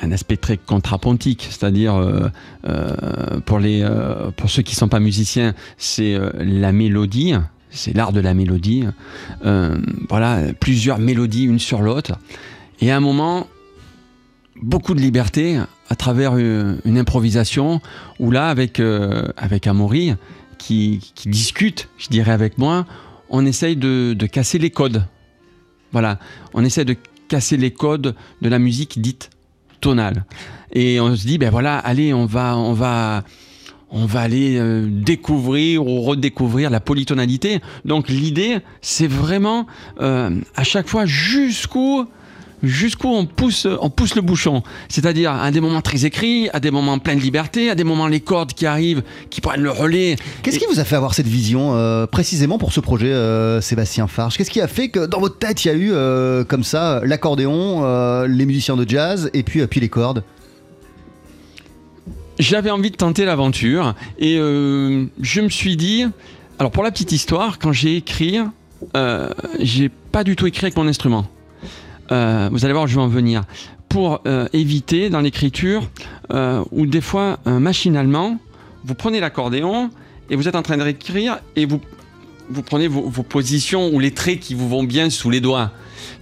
un 0.00 0.12
aspect 0.12 0.36
très 0.36 0.56
contrapontique, 0.56 1.48
c'est-à-dire 1.50 1.96
euh, 1.96 2.28
euh, 2.66 3.40
pour, 3.44 3.58
les, 3.58 3.82
euh, 3.82 4.30
pour 4.36 4.50
ceux 4.50 4.62
qui 4.62 4.74
ne 4.74 4.78
sont 4.78 4.88
pas 4.88 5.00
musiciens, 5.00 5.54
c'est 5.76 6.18
la 6.38 6.72
mélodie, 6.72 7.34
c'est 7.70 7.94
l'art 7.96 8.12
de 8.12 8.20
la 8.20 8.34
mélodie. 8.34 8.84
Euh, 9.44 9.76
voilà, 10.08 10.52
plusieurs 10.58 10.98
mélodies 10.98 11.44
une 11.44 11.58
sur 11.58 11.82
l'autre. 11.82 12.18
Et 12.80 12.90
à 12.90 12.96
un 12.96 13.00
moment, 13.00 13.46
beaucoup 14.62 14.94
de 14.94 15.00
liberté 15.00 15.60
à 15.88 15.96
travers 15.96 16.36
une, 16.36 16.80
une 16.84 16.98
improvisation 16.98 17.80
où 18.18 18.30
là, 18.30 18.48
avec, 18.48 18.80
euh, 18.80 19.28
avec 19.36 19.66
Amaury, 19.66 20.14
qui, 20.58 21.12
qui 21.14 21.28
discute, 21.28 21.88
je 21.98 22.08
dirais, 22.08 22.32
avec 22.32 22.58
moi, 22.58 22.86
on 23.30 23.46
essaye 23.46 23.76
de, 23.76 24.14
de 24.14 24.26
casser 24.26 24.58
les 24.58 24.70
codes. 24.70 25.04
Voilà, 25.92 26.18
on 26.54 26.64
essaie 26.64 26.84
de 26.84 26.96
casser 27.28 27.56
les 27.56 27.70
codes 27.70 28.14
de 28.42 28.48
la 28.48 28.58
musique 28.58 29.00
dite 29.00 29.30
tonale. 29.80 30.24
Et 30.72 31.00
on 31.00 31.14
se 31.16 31.26
dit, 31.26 31.38
ben 31.38 31.50
voilà, 31.50 31.78
allez, 31.78 32.12
on 32.12 32.26
va, 32.26 32.56
on 32.56 32.72
va, 32.72 33.24
on 33.90 34.06
va 34.06 34.20
aller 34.20 34.58
euh, 34.58 34.86
découvrir 34.88 35.86
ou 35.86 36.02
redécouvrir 36.02 36.70
la 36.70 36.80
polytonalité. 36.80 37.60
Donc 37.84 38.08
l'idée, 38.08 38.58
c'est 38.82 39.06
vraiment 39.06 39.66
euh, 40.00 40.30
à 40.56 40.64
chaque 40.64 40.88
fois 40.88 41.06
jusqu'où 41.06 42.06
jusqu'où 42.62 43.08
on 43.08 43.26
pousse, 43.26 43.66
on 43.80 43.90
pousse 43.90 44.14
le 44.14 44.22
bouchon. 44.22 44.62
C'est-à-dire 44.88 45.32
à 45.32 45.50
des 45.50 45.60
moments 45.60 45.80
très 45.80 46.04
écrits, 46.04 46.48
à 46.52 46.60
des 46.60 46.70
moments 46.70 46.98
pleins 46.98 47.14
de 47.16 47.20
liberté, 47.20 47.70
à 47.70 47.74
des 47.74 47.84
moments 47.84 48.08
les 48.08 48.20
cordes 48.20 48.52
qui 48.52 48.66
arrivent, 48.66 49.02
qui 49.30 49.40
prennent 49.40 49.62
le 49.62 49.70
relais. 49.70 50.16
Qu'est-ce 50.42 50.58
qui 50.58 50.66
vous 50.66 50.80
a 50.80 50.84
fait 50.84 50.96
avoir 50.96 51.14
cette 51.14 51.26
vision 51.26 51.74
euh, 51.74 52.06
précisément 52.06 52.58
pour 52.58 52.72
ce 52.72 52.80
projet, 52.80 53.12
euh, 53.12 53.60
Sébastien 53.60 54.06
Farge? 54.06 54.36
Qu'est-ce 54.36 54.50
qui 54.50 54.60
a 54.60 54.68
fait 54.68 54.88
que 54.88 55.06
dans 55.06 55.20
votre 55.20 55.38
tête, 55.38 55.64
il 55.64 55.68
y 55.68 55.70
a 55.70 55.74
eu 55.74 55.92
euh, 55.92 56.44
comme 56.44 56.64
ça 56.64 57.00
l'accordéon, 57.04 57.84
euh, 57.84 58.26
les 58.26 58.46
musiciens 58.46 58.76
de 58.76 58.88
jazz 58.88 59.30
et 59.34 59.42
puis, 59.42 59.66
puis 59.66 59.80
les 59.80 59.88
cordes? 59.88 60.22
J'avais 62.38 62.70
envie 62.70 62.90
de 62.90 62.96
tenter 62.96 63.24
l'aventure 63.24 63.94
et 64.18 64.38
euh, 64.38 65.06
je 65.20 65.40
me 65.40 65.48
suis 65.48 65.76
dit, 65.76 66.04
alors 66.58 66.70
pour 66.70 66.84
la 66.84 66.92
petite 66.92 67.10
histoire, 67.10 67.58
quand 67.58 67.72
j'ai 67.72 67.96
écrit, 67.96 68.38
euh, 68.96 69.30
j'ai 69.58 69.88
pas 69.88 70.24
du 70.24 70.36
tout 70.36 70.46
écrit 70.46 70.66
avec 70.66 70.76
mon 70.76 70.86
instrument. 70.86 71.26
Euh, 72.12 72.48
vous 72.52 72.64
allez 72.64 72.74
voir, 72.74 72.86
je 72.86 72.94
vais 72.94 73.00
en 73.00 73.08
venir. 73.08 73.42
Pour 73.88 74.20
euh, 74.26 74.46
éviter 74.52 75.10
dans 75.10 75.20
l'écriture, 75.20 75.88
où 76.70 76.86
des 76.86 77.00
fois, 77.00 77.38
machinalement, 77.46 78.38
vous 78.84 78.94
prenez 78.94 79.18
l'accordéon 79.18 79.90
et 80.30 80.36
vous 80.36 80.46
êtes 80.46 80.54
en 80.54 80.62
train 80.62 80.76
d'écrire 80.76 81.38
et 81.56 81.64
vous, 81.64 81.80
vous 82.50 82.62
prenez 82.62 82.86
vos, 82.86 83.08
vos 83.08 83.22
positions 83.22 83.90
ou 83.92 83.98
les 83.98 84.12
traits 84.12 84.40
qui 84.40 84.54
vous 84.54 84.68
vont 84.68 84.84
bien 84.84 85.10
sous 85.10 85.30
les 85.30 85.40
doigts. 85.40 85.72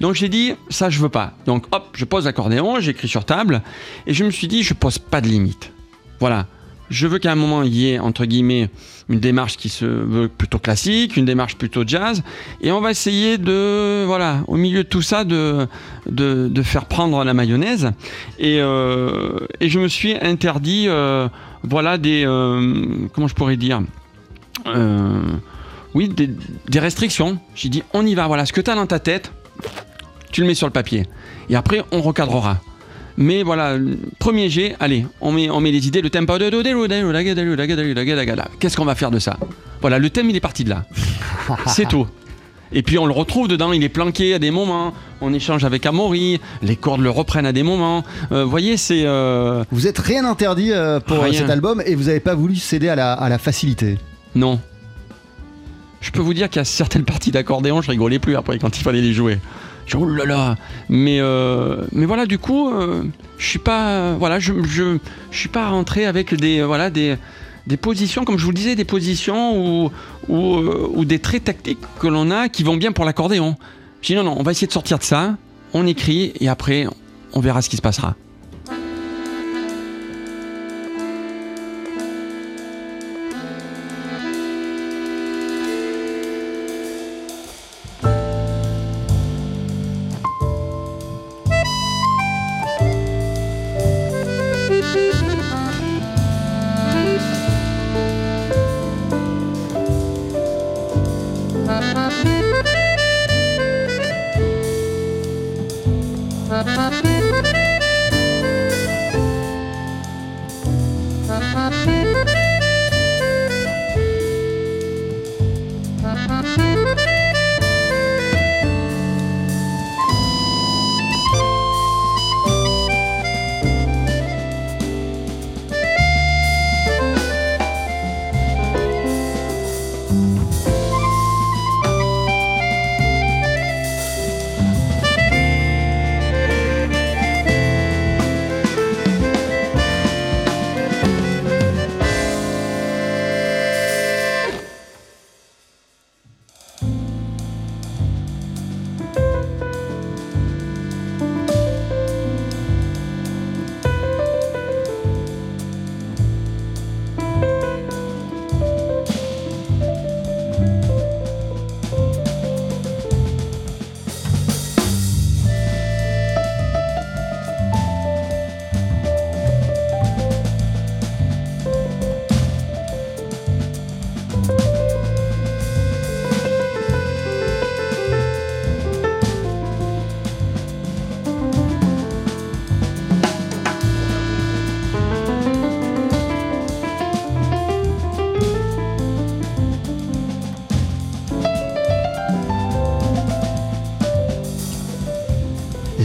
Donc 0.00 0.14
j'ai 0.14 0.28
dit, 0.28 0.54
ça 0.70 0.90
je 0.90 1.00
veux 1.00 1.08
pas. 1.08 1.34
Donc 1.44 1.66
hop, 1.72 1.88
je 1.94 2.04
pose 2.04 2.24
l'accordéon, 2.24 2.80
j'écris 2.80 3.08
sur 3.08 3.24
table 3.24 3.62
et 4.06 4.14
je 4.14 4.24
me 4.24 4.30
suis 4.30 4.48
dit, 4.48 4.62
je 4.62 4.74
pose 4.74 4.98
pas 4.98 5.20
de 5.20 5.28
limite. 5.28 5.72
Voilà. 6.20 6.46
Je 6.88 7.08
veux 7.08 7.18
qu'à 7.18 7.32
un 7.32 7.36
moment, 7.36 7.62
il 7.62 7.74
y 7.74 7.90
ait, 7.90 7.98
entre 7.98 8.26
guillemets, 8.26 8.70
une 9.08 9.18
démarche 9.18 9.56
qui 9.56 9.68
se 9.68 9.84
veut 9.84 10.28
plutôt 10.28 10.58
classique, 10.58 11.16
une 11.16 11.24
démarche 11.24 11.56
plutôt 11.56 11.82
jazz. 11.86 12.22
Et 12.60 12.70
on 12.70 12.80
va 12.80 12.92
essayer 12.92 13.38
de, 13.38 14.04
voilà, 14.04 14.42
au 14.46 14.56
milieu 14.56 14.84
de 14.84 14.88
tout 14.88 15.02
ça, 15.02 15.24
de, 15.24 15.66
de, 16.08 16.62
faire 16.62 16.84
prendre 16.84 17.24
la 17.24 17.34
mayonnaise. 17.34 17.90
Et, 18.38 18.58
euh, 18.60 19.38
et 19.60 19.68
je 19.68 19.80
me 19.80 19.88
suis 19.88 20.14
interdit, 20.14 20.84
euh, 20.88 21.28
voilà, 21.64 21.98
des. 21.98 22.24
euh, 22.24 23.08
comment 23.12 23.26
je 23.26 23.34
pourrais 23.34 23.56
dire 23.56 23.82
Oui, 25.94 26.08
des, 26.08 26.30
des 26.68 26.78
restrictions. 26.78 27.38
J'ai 27.56 27.68
dit, 27.68 27.82
on 27.94 28.06
y 28.06 28.14
va, 28.14 28.28
voilà, 28.28 28.46
ce 28.46 28.52
que 28.52 28.60
tu 28.60 28.70
as 28.70 28.76
dans 28.76 28.86
ta 28.86 29.00
tête, 29.00 29.32
tu 30.30 30.40
le 30.40 30.46
mets 30.46 30.54
sur 30.54 30.68
le 30.68 30.72
papier. 30.72 31.06
Et 31.48 31.56
après, 31.56 31.84
on 31.90 32.00
recadrera. 32.00 32.58
Mais 33.18 33.42
voilà, 33.42 33.76
premier 34.18 34.50
jet, 34.50 34.76
allez, 34.78 35.06
on 35.20 35.32
met, 35.32 35.48
on 35.50 35.60
met 35.60 35.70
les 35.70 35.86
idées, 35.86 36.02
le 36.02 36.10
tempo. 36.10 36.34
Qu'est-ce 38.60 38.76
qu'on 38.76 38.84
va 38.84 38.94
faire 38.94 39.10
de 39.10 39.18
ça? 39.18 39.38
Voilà, 39.80 39.98
le 39.98 40.10
thème, 40.10 40.28
il 40.30 40.36
est 40.36 40.40
parti 40.40 40.64
de 40.64 40.70
là. 40.70 40.84
C'est 41.66 41.88
tout. 41.88 42.06
Et 42.72 42.82
puis 42.82 42.98
on 42.98 43.06
le 43.06 43.12
retrouve 43.12 43.46
dedans, 43.48 43.72
il 43.72 43.82
est 43.84 43.88
planqué 43.88 44.34
à 44.34 44.38
des 44.40 44.50
moments, 44.50 44.92
on 45.20 45.32
échange 45.32 45.64
avec 45.64 45.86
Amaury, 45.86 46.40
les 46.62 46.74
cordes 46.76 47.00
le 47.00 47.10
reprennent 47.10 47.46
à 47.46 47.52
des 47.52 47.62
moments. 47.62 48.02
Euh, 48.32 48.42
Vous 48.44 48.50
voyez, 48.50 48.76
c'est... 48.76 49.04
euh, 49.06 49.62
Vous 49.70 49.86
êtes 49.86 49.98
rien 50.00 50.24
interdit 50.24 50.72
euh, 50.72 50.98
pour 50.98 51.22
Rien. 51.22 51.32
cet 51.32 51.48
album 51.48 51.80
et 51.86 51.94
vous 51.94 52.04
n'avez 52.04 52.18
pas 52.20 52.34
voulu 52.34 52.56
céder 52.56 52.88
à 52.88 52.96
la, 52.96 53.12
à 53.12 53.28
la 53.28 53.38
facilité. 53.38 53.98
Non. 54.34 54.60
Je 56.00 56.10
peux 56.10 56.20
vous 56.20 56.34
dire 56.34 56.50
qu'il 56.50 56.58
y 56.58 56.62
a 56.62 56.64
certaines 56.64 57.04
parties 57.04 57.30
d'accordéon, 57.30 57.82
je 57.82 57.90
rigolais 57.90 58.18
plus 58.18 58.36
après 58.36 58.58
quand 58.58 58.76
il 58.76 58.82
fallait 58.82 59.00
les 59.00 59.12
jouer. 59.12 59.38
Je 59.86 59.96
dis, 59.96 60.02
oh 60.02 60.06
là 60.06 60.24
là. 60.24 60.56
Mais, 60.88 61.20
euh, 61.20 61.84
mais 61.92 62.06
voilà, 62.06 62.26
du 62.26 62.38
coup, 62.38 62.70
euh, 62.70 63.04
je 63.38 63.46
suis 63.46 63.58
pas, 63.58 64.14
voilà, 64.14 64.38
je, 64.38 64.52
je, 64.64 64.98
suis 65.30 65.48
pas 65.48 65.68
rentré 65.68 66.06
avec 66.06 66.34
des, 66.34 66.62
voilà, 66.62 66.90
des, 66.90 67.16
des 67.66 67.76
positions, 67.76 68.24
comme 68.24 68.38
je 68.38 68.44
vous 68.44 68.50
le 68.50 68.56
disais, 68.56 68.74
des 68.74 68.84
positions 68.84 69.84
ou, 69.84 69.90
ou, 70.28 70.56
euh, 70.56 70.90
ou 70.92 71.04
des 71.04 71.20
traits 71.20 71.44
tactiques 71.44 71.78
que 72.00 72.08
l'on 72.08 72.30
a 72.30 72.48
qui 72.48 72.64
vont 72.64 72.76
bien 72.76 72.92
pour 72.92 73.04
l'accordéon. 73.04 73.56
Je 74.02 74.08
dis 74.08 74.14
non, 74.14 74.24
non, 74.24 74.36
on 74.38 74.42
va 74.42 74.50
essayer 74.50 74.66
de 74.66 74.72
sortir 74.72 74.98
de 74.98 75.04
ça. 75.04 75.36
On 75.72 75.86
écrit 75.86 76.32
et 76.40 76.48
après, 76.48 76.86
on 77.32 77.40
verra 77.40 77.62
ce 77.62 77.68
qui 77.68 77.76
se 77.76 77.82
passera. 77.82 78.14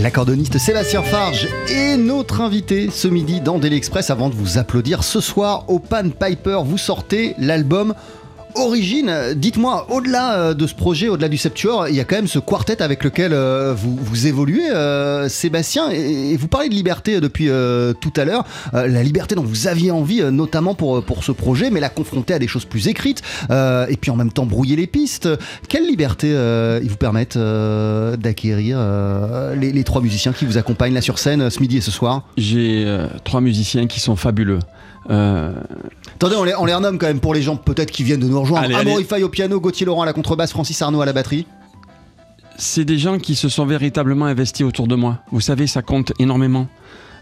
L'accordoniste 0.01 0.57
Sébastien 0.57 1.03
Farge 1.03 1.47
est 1.69 1.95
notre 1.95 2.41
invité 2.41 2.89
ce 2.89 3.07
midi 3.07 3.39
dans 3.39 3.59
Daily 3.59 3.75
Express. 3.75 4.09
Avant 4.09 4.29
de 4.29 4.33
vous 4.33 4.57
applaudir, 4.57 5.03
ce 5.03 5.21
soir, 5.21 5.65
au 5.67 5.77
Pan 5.77 6.09
Piper, 6.09 6.61
vous 6.65 6.79
sortez 6.79 7.35
l'album 7.37 7.93
Origine, 8.55 9.33
dites-moi, 9.35 9.87
au-delà 9.89 10.33
euh, 10.33 10.53
de 10.53 10.67
ce 10.67 10.73
projet, 10.73 11.07
au-delà 11.07 11.29
du 11.29 11.37
Septuor, 11.37 11.87
il 11.87 11.95
y 11.95 11.99
a 11.99 12.03
quand 12.03 12.15
même 12.15 12.27
ce 12.27 12.39
quartet 12.39 12.81
avec 12.81 13.03
lequel 13.03 13.33
euh, 13.33 13.73
vous, 13.75 14.27
évoluez, 14.27 14.69
euh, 14.69 15.29
Sébastien, 15.29 15.89
et, 15.89 16.35
vous 16.37 16.47
parlez 16.47 16.69
de 16.69 16.73
liberté 16.73 17.19
depuis 17.19 17.49
tout 18.01 18.13
à 18.15 18.25
l'heure, 18.25 18.45
la 18.73 19.03
liberté 19.03 19.35
dont 19.35 19.43
vous 19.43 19.67
aviez 19.67 19.91
envie, 19.91 20.21
notamment 20.31 20.73
pour, 20.73 21.03
pour 21.03 21.23
ce 21.23 21.31
projet, 21.31 21.69
mais 21.69 21.79
la 21.79 21.89
confronter 21.89 22.33
à 22.33 22.39
des 22.39 22.47
choses 22.47 22.65
plus 22.65 22.87
écrites, 22.87 23.21
et 23.49 23.97
puis 23.99 24.11
en 24.11 24.15
même 24.15 24.31
temps 24.31 24.45
brouiller 24.45 24.75
les 24.75 24.87
pistes. 24.87 25.29
Quelle 25.67 25.87
liberté 25.87 26.29
ils 26.29 26.89
vous 26.89 26.97
permettent 26.97 27.37
d'acquérir 27.37 28.79
les, 29.55 29.83
trois 29.83 30.01
musiciens 30.01 30.33
qui 30.33 30.45
vous 30.45 30.57
accompagnent 30.57 30.93
là 30.93 31.01
sur 31.01 31.19
scène 31.19 31.49
ce 31.49 31.59
midi 31.59 31.77
et 31.77 31.81
ce 31.81 31.91
soir? 31.91 32.23
J'ai 32.37 32.85
trois 33.23 33.41
musiciens 33.41 33.87
qui 33.87 33.99
sont 33.99 34.15
fabuleux. 34.15 34.59
Euh... 35.09 35.53
Attendez, 36.15 36.35
on 36.35 36.43
les, 36.43 36.53
on 36.55 36.65
les, 36.65 36.73
renomme 36.73 36.97
quand 36.97 37.07
même 37.07 37.19
pour 37.19 37.33
les 37.33 37.41
gens 37.41 37.55
peut-être 37.55 37.91
qui 37.91 38.03
viennent 38.03 38.19
de 38.19 38.27
nous 38.27 38.39
rejoindre. 38.39 38.75
Amaury 38.75 39.03
Faye 39.03 39.23
au 39.23 39.29
piano, 39.29 39.59
Gauthier 39.59 39.85
Laurent 39.85 40.03
à 40.03 40.05
la 40.05 40.13
contrebasse, 40.13 40.51
Francis 40.51 40.81
Arnaud 40.81 41.01
à 41.01 41.05
la 41.05 41.13
batterie. 41.13 41.47
C'est 42.57 42.85
des 42.85 42.99
gens 42.99 43.17
qui 43.17 43.35
se 43.35 43.49
sont 43.49 43.65
véritablement 43.65 44.25
investis 44.25 44.65
autour 44.65 44.87
de 44.87 44.95
moi. 44.95 45.19
Vous 45.31 45.41
savez, 45.41 45.65
ça 45.65 45.81
compte 45.81 46.13
énormément 46.19 46.67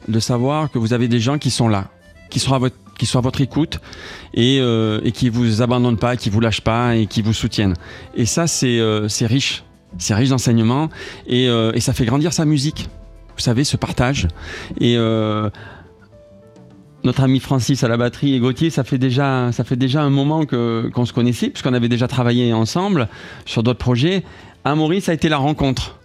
de 0.07 0.19
savoir 0.19 0.69
que 0.69 0.77
vous 0.77 0.93
avez 0.93 1.07
des 1.07 1.19
gens 1.19 1.37
qui 1.37 1.51
sont 1.51 1.69
là, 1.69 1.85
qui 2.29 2.39
sont 2.39 2.53
à 2.53 2.57
votre, 2.57 2.75
qui 2.97 3.05
sont 3.05 3.19
à 3.19 3.21
votre 3.21 3.39
écoute 3.41 3.79
et, 4.33 4.59
euh, 4.59 4.99
et 5.03 5.11
qui 5.11 5.29
vous 5.29 5.61
abandonnent 5.61 5.97
pas, 5.97 6.17
qui 6.17 6.29
vous 6.29 6.41
lâchent 6.41 6.61
pas 6.61 6.95
et 6.95 7.07
qui 7.07 7.21
vous 7.21 7.33
soutiennent. 7.33 7.75
Et 8.15 8.25
ça, 8.25 8.47
c'est 8.47 8.79
euh, 8.79 9.07
riche. 9.21 9.63
C'est 9.97 10.13
riche 10.13 10.29
d'enseignement 10.29 10.89
et, 11.25 11.49
euh, 11.49 11.71
et, 11.73 11.79
ça 11.79 11.93
fait 11.93 12.05
grandir 12.05 12.31
sa 12.31 12.45
musique. 12.45 12.89
Vous 13.35 13.41
savez, 13.41 13.63
ce 13.63 13.75
partage. 13.75 14.27
Et 14.79 14.97
notre 17.03 17.23
ami 17.23 17.39
Francis 17.39 17.83
à 17.83 17.87
la 17.87 17.97
batterie 17.97 18.35
et 18.35 18.39
Gauthier, 18.39 18.69
ça 18.69 18.83
fait 18.83 18.97
déjà, 18.97 19.51
ça 19.51 19.63
fait 19.63 19.75
déjà 19.75 20.01
un 20.01 20.09
moment 20.09 20.45
que, 20.45 20.89
qu'on 20.93 21.05
se 21.05 21.13
connaissait, 21.13 21.49
puisqu'on 21.49 21.73
avait 21.73 21.89
déjà 21.89 22.07
travaillé 22.07 22.51
ensemble 22.53 23.07
sur 23.45 23.63
d'autres 23.63 23.79
projets. 23.79 24.23
À 24.65 24.75
Maurice, 24.75 25.05
ça 25.05 25.11
a 25.11 25.15
été 25.15 25.29
la 25.29 25.37
rencontre. 25.37 25.95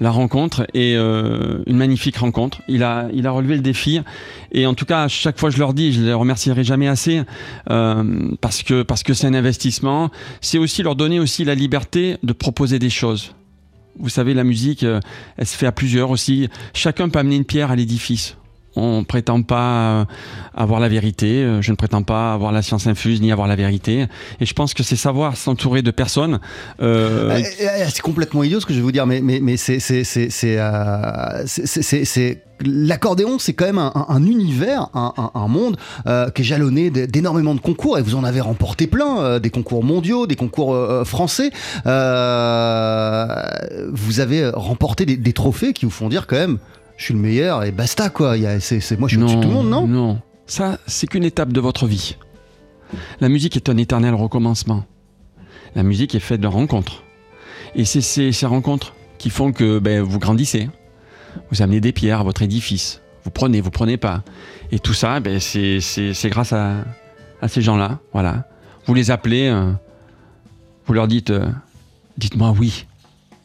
La 0.00 0.10
rencontre 0.10 0.66
et 0.74 0.96
euh, 0.96 1.62
une 1.66 1.76
magnifique 1.76 2.16
rencontre. 2.16 2.60
Il 2.66 2.82
a, 2.82 3.06
il 3.12 3.24
a 3.28 3.30
relevé 3.30 3.54
le 3.54 3.60
défi. 3.60 4.00
Et 4.50 4.66
en 4.66 4.74
tout 4.74 4.84
cas, 4.84 5.06
chaque 5.06 5.38
fois, 5.38 5.50
je 5.50 5.58
leur 5.58 5.74
dis, 5.74 5.92
je 5.92 6.00
ne 6.00 6.06
les 6.06 6.12
remercierai 6.12 6.64
jamais 6.64 6.88
assez 6.88 7.22
euh, 7.70 8.30
parce 8.40 8.64
que 8.64 8.82
parce 8.82 9.04
que 9.04 9.14
c'est 9.14 9.28
un 9.28 9.34
investissement. 9.34 10.10
C'est 10.40 10.58
aussi 10.58 10.82
leur 10.82 10.96
donner 10.96 11.20
aussi 11.20 11.44
la 11.44 11.54
liberté 11.54 12.16
de 12.24 12.32
proposer 12.32 12.80
des 12.80 12.90
choses. 12.90 13.32
Vous 13.96 14.08
savez, 14.08 14.34
la 14.34 14.42
musique, 14.42 14.82
euh, 14.82 14.98
elle 15.36 15.46
se 15.46 15.56
fait 15.56 15.66
à 15.66 15.72
plusieurs 15.72 16.10
aussi. 16.10 16.48
Chacun 16.74 17.08
peut 17.08 17.20
amener 17.20 17.36
une 17.36 17.44
pierre 17.44 17.70
à 17.70 17.76
l'édifice. 17.76 18.36
On 18.74 19.04
prétend 19.04 19.42
pas 19.42 20.00
euh, 20.00 20.04
avoir 20.54 20.80
la 20.80 20.88
vérité. 20.88 21.42
Euh, 21.42 21.60
je 21.60 21.70
ne 21.70 21.76
prétends 21.76 22.02
pas 22.02 22.32
avoir 22.32 22.52
la 22.52 22.62
science 22.62 22.86
infuse 22.86 23.20
ni 23.20 23.30
avoir 23.30 23.46
la 23.46 23.56
vérité. 23.56 24.06
Et 24.40 24.46
je 24.46 24.54
pense 24.54 24.72
que 24.72 24.82
c'est 24.82 24.96
savoir 24.96 25.36
s'entourer 25.36 25.82
de 25.82 25.90
personnes. 25.90 26.40
Euh... 26.80 27.42
C'est 27.88 28.00
complètement 28.00 28.42
idiot 28.42 28.60
ce 28.60 28.66
que 28.66 28.72
je 28.72 28.78
vais 28.78 28.84
vous 28.84 28.92
dire, 28.92 29.06
mais, 29.06 29.20
mais, 29.20 29.40
mais 29.40 29.58
c'est 29.58 29.78
l'accordéon, 32.64 33.38
c'est 33.38 33.54
quand 33.54 33.66
même 33.66 33.78
un, 33.78 34.24
univers, 34.24 34.88
un, 34.94 35.48
monde 35.48 35.76
euh, 36.06 36.30
qui 36.30 36.42
est 36.42 36.44
jalonné 36.44 36.90
d'énormément 36.90 37.56
de 37.56 37.60
concours, 37.60 37.98
et 37.98 38.02
vous 38.02 38.14
en 38.14 38.24
avez 38.24 38.40
remporté 38.40 38.86
plein, 38.86 39.40
des 39.40 39.50
concours 39.50 39.82
mondiaux, 39.82 40.26
des 40.26 40.36
concours 40.36 40.76
français. 41.04 41.50
vous 41.84 41.90
avez 44.20 44.48
remporté 44.54 45.04
des, 45.04 45.32
trophées 45.32 45.72
qui 45.72 45.84
vous 45.86 45.90
font 45.90 46.08
dire 46.08 46.26
quand 46.28 46.36
même, 46.36 46.58
je 46.96 47.04
suis 47.04 47.14
le 47.14 47.20
meilleur 47.20 47.64
et 47.64 47.72
basta 47.72 48.10
quoi. 48.10 48.36
C'est, 48.60 48.98
moi 48.98 49.08
je 49.08 49.16
suis 49.16 49.22
au-dessus 49.22 49.36
de 49.36 49.42
tout 49.42 49.48
le 49.48 49.54
monde, 49.54 49.68
non 49.68 49.86
Non, 49.86 50.20
ça 50.46 50.78
c'est 50.86 51.06
qu'une 51.06 51.24
étape 51.24 51.52
de 51.52 51.60
votre 51.60 51.86
vie. 51.86 52.16
La 53.20 53.28
musique 53.28 53.56
est 53.56 53.68
un 53.68 53.76
éternel 53.76 54.14
recommencement. 54.14 54.84
La 55.74 55.82
musique 55.82 56.14
est 56.14 56.20
faite 56.20 56.40
de 56.40 56.46
rencontres. 56.46 57.02
Et 57.74 57.84
c'est 57.84 58.00
ces, 58.02 58.46
rencontres 58.46 58.94
qui 59.18 59.30
font 59.30 59.52
que 59.52 59.78
ben, 59.78 60.02
vous 60.02 60.18
grandissez. 60.18 60.68
Vous 61.50 61.62
amenez 61.62 61.80
des 61.80 61.92
pierres 61.92 62.20
à 62.20 62.22
votre 62.22 62.42
édifice. 62.42 63.00
Vous 63.24 63.30
prenez, 63.30 63.60
vous 63.60 63.70
prenez 63.70 63.96
pas. 63.96 64.22
Et 64.70 64.78
tout 64.78 64.92
ça, 64.92 65.20
ben, 65.20 65.40
c'est, 65.40 65.80
grâce 66.24 66.52
à, 66.52 66.84
ces 67.48 67.62
gens-là. 67.62 68.00
Voilà. 68.12 68.46
Vous 68.86 68.94
les 68.94 69.10
appelez, 69.10 69.48
euh, 69.48 69.72
vous 70.86 70.92
leur 70.92 71.08
dites, 71.08 71.30
euh, 71.30 71.48
dites-moi 72.18 72.52
oui 72.58 72.86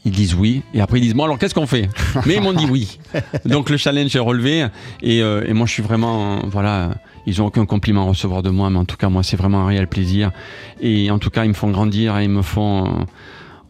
ils 0.07 0.13
disent 0.13 0.35
oui, 0.35 0.63
et 0.73 0.79
après 0.79 0.99
ils 0.99 1.01
disent 1.01 1.13
bon 1.13 1.25
alors 1.25 1.37
qu'est-ce 1.37 1.53
qu'on 1.53 1.67
fait? 1.67 1.89
Mais 2.25 2.35
ils 2.35 2.41
m'ont 2.41 2.53
dit 2.53 2.65
oui. 2.69 2.97
Donc 3.45 3.69
le 3.69 3.77
challenge 3.77 4.15
est 4.15 4.19
relevé, 4.19 4.67
et, 5.03 5.21
euh, 5.21 5.43
et 5.45 5.53
moi 5.53 5.67
je 5.67 5.73
suis 5.73 5.83
vraiment, 5.83 6.39
voilà, 6.47 6.91
ils 7.25 7.39
n'ont 7.39 7.47
aucun 7.47 7.65
compliment 7.65 8.05
à 8.05 8.09
recevoir 8.09 8.41
de 8.41 8.49
moi, 8.49 8.69
mais 8.69 8.79
en 8.79 8.85
tout 8.85 8.95
cas 8.95 9.09
moi 9.09 9.21
c'est 9.21 9.37
vraiment 9.37 9.61
un 9.63 9.67
réel 9.67 9.87
plaisir, 9.87 10.31
et 10.81 11.11
en 11.11 11.19
tout 11.19 11.29
cas 11.29 11.43
ils 11.43 11.49
me 11.49 11.53
font 11.53 11.69
grandir 11.71 12.17
et 12.17 12.23
ils 12.23 12.29
me 12.29 12.41
font 12.41 12.85
euh, 12.85 12.89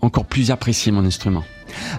encore 0.02 0.26
plus 0.26 0.52
apprécier 0.52 0.92
mon 0.92 1.06
instrument. 1.06 1.44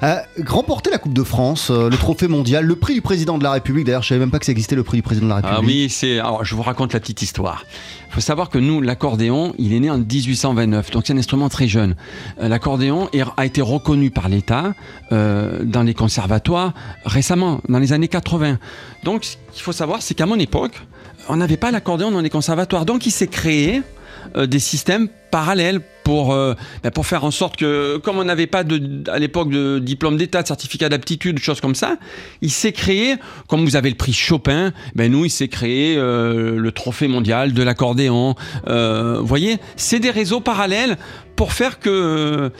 Euh, 0.03 0.17
remporter 0.47 0.91
la 0.91 0.99
Coupe 0.99 1.13
de 1.13 1.23
France, 1.23 1.71
euh, 1.71 1.91
le 1.91 1.97
trophée 1.97 2.29
mondial, 2.29 2.65
le 2.65 2.77
prix 2.77 2.95
du 2.95 3.01
président 3.01 3.39
de 3.39 3.45
la 3.45 3.53
République. 3.53 3.87
D'ailleurs, 3.87 4.03
je 4.03 4.09
savais 4.09 4.21
même 4.21 4.31
pas 4.31 4.39
que 4.39 4.47
ça 4.47 4.53
existait 4.53 4.77
le 4.77 4.83
prix 4.83 4.99
du 4.99 5.03
président 5.03 5.27
de 5.27 5.31
la 5.31 5.37
République. 5.37 5.59
Ah 5.63 5.67
oui, 5.67 5.89
c'est. 5.91 6.19
Alors, 6.19 6.45
je 6.45 6.55
vous 6.55 6.63
raconte 6.63 6.93
la 6.93 7.01
petite 7.01 7.23
histoire. 7.23 7.65
Il 8.09 8.15
faut 8.15 8.21
savoir 8.21 8.49
que 8.49 8.59
nous, 8.59 8.81
l'accordéon, 8.81 9.55
il 9.59 9.73
est 9.75 9.81
né 9.81 9.91
en 9.91 9.99
1829, 9.99 10.91
donc 10.91 11.07
c'est 11.07 11.13
un 11.13 11.19
instrument 11.19 11.49
très 11.49 11.69
jeune. 11.69 11.95
Euh, 12.41 12.49
l'accordéon 12.49 13.09
a 13.37 13.47
été 13.47 13.61
reconnu 13.61 14.11
par 14.11 14.29
l'État 14.29 14.75
dans 15.11 15.83
les 15.83 15.95
conservatoires 15.95 16.73
récemment, 17.05 17.61
dans 17.69 17.79
les 17.79 17.93
années 17.93 18.09
80. 18.09 18.59
Donc, 19.05 19.25
ce 19.25 19.37
qu'il 19.53 19.63
faut 19.63 19.73
savoir, 19.73 20.03
c'est 20.03 20.15
qu'à 20.15 20.27
mon 20.27 20.39
époque, 20.39 20.83
on 21.29 21.37
n'avait 21.37 21.57
pas 21.57 21.71
l'accordéon 21.71 22.11
dans 22.11 22.21
les 22.21 22.31
conservatoires. 22.31 22.85
Donc, 22.85 23.07
il 23.07 23.11
s'est 23.11 23.27
créé 23.27 23.83
des 24.37 24.59
systèmes 24.59 25.09
parallèles 25.31 25.81
pour, 26.09 26.33
euh, 26.33 26.55
ben, 26.83 26.91
pour 26.91 27.07
faire 27.07 27.25
en 27.25 27.31
sorte 27.31 27.57
que, 27.57 27.99
comme 27.99 28.19
on 28.19 28.25
n'avait 28.25 28.47
pas 28.47 28.65
à 29.09 29.19
l'époque 29.19 29.51
de 29.51 29.79
diplôme 29.79 30.17
d'état, 30.17 30.41
de 30.43 30.47
certificat 30.47 30.89
d'aptitude, 30.89 31.39
choses 31.39 31.61
comme 31.61 31.75
ça, 31.75 31.99
il 32.41 32.51
s'est 32.51 32.73
créé, 32.73 33.17
comme 33.47 33.63
vous 33.63 33.77
avez 33.77 33.91
le 33.91 33.95
prix 33.95 34.15
Chopin, 34.15 34.73
ben 34.95 35.13
nous, 35.13 35.27
il 35.27 35.31
s'est 35.31 35.49
créé 35.49 35.97
euh, 35.99 36.59
le 36.59 36.73
trophée 36.73 37.09
mondial 37.09 37.53
de 37.53 37.63
l'accordéon. 37.63 38.37
Euh, 38.69 39.19
vous 39.21 39.27
voyez, 39.27 39.59
c'est 39.77 40.01
des 40.01 40.11
réseaux 40.11 40.41
parallèles 40.41 40.97
pour 41.37 41.53
faire 41.53 41.79
que 41.79 42.51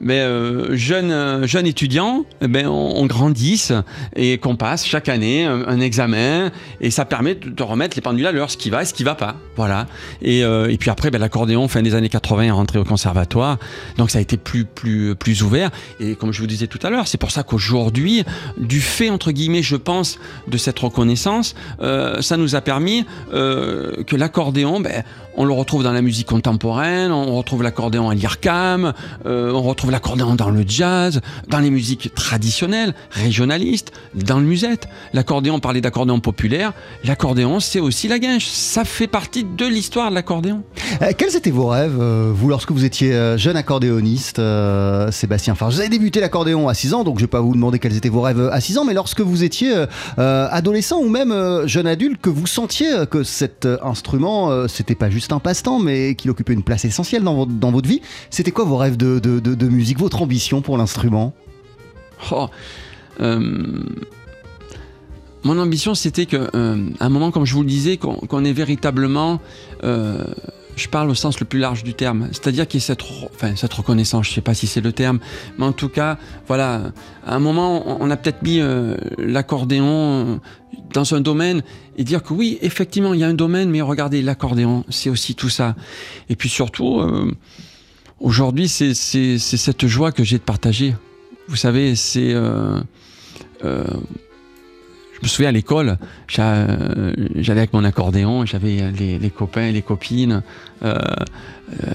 mais 0.00 0.20
euh, 0.20 0.76
jeunes 0.76 1.10
euh, 1.10 1.46
jeune 1.46 1.66
étudiants, 1.66 2.24
eh 2.40 2.48
ben, 2.48 2.66
on, 2.66 3.06
grandisse 3.06 3.72
et 4.14 4.38
qu'on 4.38 4.56
passe 4.56 4.84
chaque 4.84 5.08
année 5.08 5.44
un, 5.44 5.80
examen 5.80 6.50
et 6.80 6.90
ça 6.90 7.04
permet 7.04 7.34
de, 7.34 7.62
remettre 7.62 7.96
les 7.96 8.02
pendules 8.02 8.26
à 8.26 8.32
l'heure, 8.32 8.50
ce 8.50 8.56
qui 8.56 8.70
va 8.70 8.82
et 8.82 8.84
ce 8.84 8.94
qui 8.94 9.04
va 9.04 9.14
pas. 9.14 9.36
Voilà. 9.56 9.86
Et, 10.22 10.44
euh, 10.44 10.70
et 10.70 10.76
puis 10.76 10.90
après, 10.90 11.10
ben, 11.10 11.20
l'accordéon, 11.20 11.68
fin 11.68 11.82
des 11.82 11.94
années 11.94 12.08
80, 12.08 12.42
est 12.42 12.50
rentré 12.50 12.78
au 12.78 12.84
conservatoire, 12.84 13.58
donc 13.96 14.10
ça 14.10 14.18
a 14.18 14.22
été 14.22 14.36
plus, 14.36 14.64
plus, 14.64 15.14
plus 15.14 15.42
ouvert. 15.42 15.70
Et 16.00 16.16
comme 16.16 16.32
je 16.32 16.40
vous 16.40 16.46
disais 16.46 16.66
tout 16.66 16.80
à 16.82 16.90
l'heure, 16.90 17.06
c'est 17.06 17.18
pour 17.18 17.30
ça 17.30 17.42
qu'aujourd'hui, 17.42 18.24
du 18.58 18.80
fait, 18.80 19.10
entre 19.10 19.30
guillemets, 19.32 19.62
je 19.62 19.76
pense, 19.76 20.18
de 20.48 20.58
cette 20.58 20.78
reconnaissance, 20.78 21.54
euh, 21.80 22.20
ça 22.22 22.36
nous 22.36 22.54
a 22.54 22.60
permis 22.60 23.04
euh, 23.32 24.02
que 24.04 24.16
l'accordéon, 24.16 24.80
ben, 24.80 25.02
on 25.36 25.44
le 25.44 25.52
retrouve 25.52 25.82
dans 25.82 25.92
la 25.92 26.02
musique 26.02 26.26
contemporaine, 26.26 27.12
on 27.12 27.36
retrouve 27.36 27.62
l'accordéon 27.62 28.08
à 28.08 28.14
l'IRCAM, 28.14 28.94
euh, 29.26 29.52
on 29.52 29.62
retrouve 29.62 29.85
l'accordéon 29.90 30.34
dans 30.34 30.50
le 30.50 30.64
jazz, 30.66 31.20
dans 31.48 31.58
les 31.58 31.70
musiques 31.70 32.14
traditionnelles, 32.14 32.94
régionalistes, 33.10 33.92
dans 34.14 34.38
le 34.38 34.46
musette. 34.46 34.88
L'accordéon, 35.12 35.60
parlait 35.60 35.80
d'accordéon 35.80 36.20
populaire, 36.20 36.72
l'accordéon 37.04 37.60
c'est 37.60 37.80
aussi 37.80 38.08
la 38.08 38.18
guinche, 38.18 38.46
ça 38.46 38.84
fait 38.84 39.06
partie 39.06 39.44
de 39.44 39.66
l'histoire 39.66 40.10
de 40.10 40.14
l'accordéon. 40.14 40.62
Euh, 41.02 41.12
quels 41.16 41.36
étaient 41.36 41.50
vos 41.50 41.68
rêves, 41.68 41.98
euh, 42.00 42.32
vous, 42.34 42.48
lorsque 42.48 42.70
vous 42.70 42.84
étiez 42.84 43.36
jeune 43.36 43.56
accordéoniste, 43.56 44.40
Sébastien 45.10 45.54
Farge? 45.54 45.74
Vous 45.74 45.80
avez 45.80 45.88
débuté 45.88 46.20
l'accordéon 46.20 46.68
à 46.68 46.74
6 46.74 46.94
ans, 46.94 47.04
donc 47.04 47.18
je 47.18 47.22
ne 47.22 47.26
vais 47.26 47.30
pas 47.30 47.40
vous 47.40 47.54
demander 47.54 47.78
quels 47.78 47.96
étaient 47.96 48.08
vos 48.08 48.20
rêves 48.20 48.48
à 48.52 48.60
6 48.60 48.78
ans, 48.78 48.84
mais 48.84 48.94
lorsque 48.94 49.20
vous 49.20 49.44
étiez 49.44 49.84
adolescent 50.16 50.98
ou 50.98 51.08
même 51.08 51.34
jeune 51.66 51.86
adulte, 51.86 52.20
que 52.20 52.30
vous 52.30 52.46
sentiez 52.46 53.04
que 53.10 53.22
cet 53.22 53.66
instrument, 53.82 54.68
c'était 54.68 54.94
pas 54.94 55.10
juste 55.10 55.32
un 55.32 55.38
passe-temps, 55.38 55.78
mais 55.78 56.14
qu'il 56.14 56.30
occupait 56.30 56.52
une 56.52 56.62
place 56.62 56.84
essentielle 56.84 57.22
dans 57.22 57.46
dans 57.46 57.70
votre 57.70 57.88
vie. 57.88 58.00
C'était 58.30 58.50
quoi 58.50 58.64
vos 58.64 58.76
rêves 58.76 58.96
de, 58.96 59.18
de, 59.18 59.66
musique, 59.76 59.98
votre 59.98 60.22
ambition 60.22 60.62
pour 60.62 60.78
l'instrument? 60.78 61.34
Oh, 62.32 62.48
euh, 63.20 63.82
Mon 65.44 65.58
ambition, 65.58 65.94
c'était 65.94 66.26
qu'à 66.26 66.50
euh, 66.54 66.88
un 66.98 67.08
moment, 67.08 67.30
comme 67.30 67.44
je 67.44 67.54
vous 67.54 67.62
le 67.62 67.68
disais, 67.68 67.96
qu'on 67.96 68.44
ait 68.44 68.52
véritablement 68.52 69.40
euh, 69.84 70.24
je 70.76 70.88
parle 70.88 71.08
au 71.08 71.14
sens 71.14 71.40
le 71.40 71.46
plus 71.46 71.58
large 71.58 71.84
du 71.84 71.94
terme, 71.94 72.28
c'est-à-dire 72.32 72.68
qu'il 72.68 72.80
y 72.80 72.84
ait 72.84 72.86
cette, 72.86 73.72
reconnaissance, 73.72 74.26
je 74.26 74.30
ne 74.30 74.34
sais 74.34 74.40
pas 74.42 74.52
si 74.52 74.66
c'est 74.66 74.82
le 74.82 74.92
terme, 74.92 75.20
mais 75.56 75.64
en 75.64 75.72
tout 75.72 75.88
cas, 75.88 76.18
voilà, 76.46 76.92
à 77.26 77.34
un 77.34 77.38
moment, 77.38 77.98
on 77.98 78.10
a 78.10 78.16
peut-être 78.18 78.42
mis 78.42 78.60
l'accordéon 79.16 80.38
dans 80.92 81.14
un 81.14 81.22
domaine 81.22 81.62
et 81.96 82.04
dire 82.04 82.22
que 82.22 82.34
oui, 82.34 82.58
effectivement, 82.60 83.14
il 83.14 83.20
y 83.20 83.24
a 83.24 83.26
un 83.26 83.32
domaine, 83.32 83.70
mais 83.70 83.80
regardez, 83.80 84.20
l'accordéon, 84.20 84.84
c'est 84.90 85.08
aussi 85.08 85.34
tout 85.34 85.48
ça. 85.48 85.76
Et 86.28 86.36
puis 86.36 86.50
surtout, 86.50 87.00
aujourd'hui, 88.20 88.68
c'est 88.68 88.94
cette 88.94 89.86
joie 89.86 90.12
que 90.12 90.24
j'ai 90.24 90.38
de 90.38 90.42
partager. 90.42 90.94
Vous 91.48 91.56
savez, 91.56 91.94
c'est... 91.96 92.32
Euh, 92.34 92.80
euh, 93.64 93.84
je 95.14 95.20
me 95.22 95.28
souviens 95.28 95.48
à 95.48 95.52
l'école, 95.52 95.96
j'a- 96.28 96.52
euh, 96.68 97.14
j'allais 97.36 97.60
avec 97.60 97.72
mon 97.72 97.84
accordéon, 97.84 98.44
j'avais 98.44 98.92
les, 98.92 99.18
les 99.18 99.30
copains, 99.30 99.70
les 99.70 99.80
copines, 99.80 100.42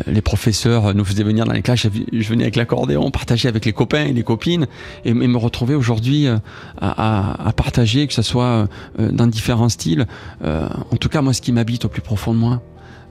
les 0.08 0.22
professeurs 0.22 0.96
nous 0.96 1.06
faisaient 1.06 1.24
venir 1.24 1.46
dans 1.46 1.54
les 1.54 1.62
classes, 1.62 1.82
je 2.12 2.28
venais 2.30 2.46
avec 2.46 2.56
l'accordéon, 2.56 3.12
partager 3.12 3.48
avec 3.48 3.64
les 3.66 3.74
copains 3.74 4.06
et 4.06 4.14
les 4.14 4.24
copines, 4.24 4.66
et, 5.06 5.14
me 5.14 5.38
retrouver 5.38 5.76
aujourd'hui 5.76 6.26
à, 6.28 6.40
à- 6.80 7.54
partager, 7.54 8.08
que 8.08 8.14
ce 8.14 8.24
soit 8.24 8.68
dans 8.98 9.28
différents 9.28 9.70
styles. 9.70 10.08
En 10.44 10.96
tout 11.00 11.08
cas, 11.10 11.22
moi, 11.22 11.34
ce 11.34 11.42
qui 11.42 11.52
m'habite 11.52 11.86
au 11.86 11.90
plus 11.90 12.02
profond 12.02 12.34
de 12.34 12.40
moi, 12.40 12.64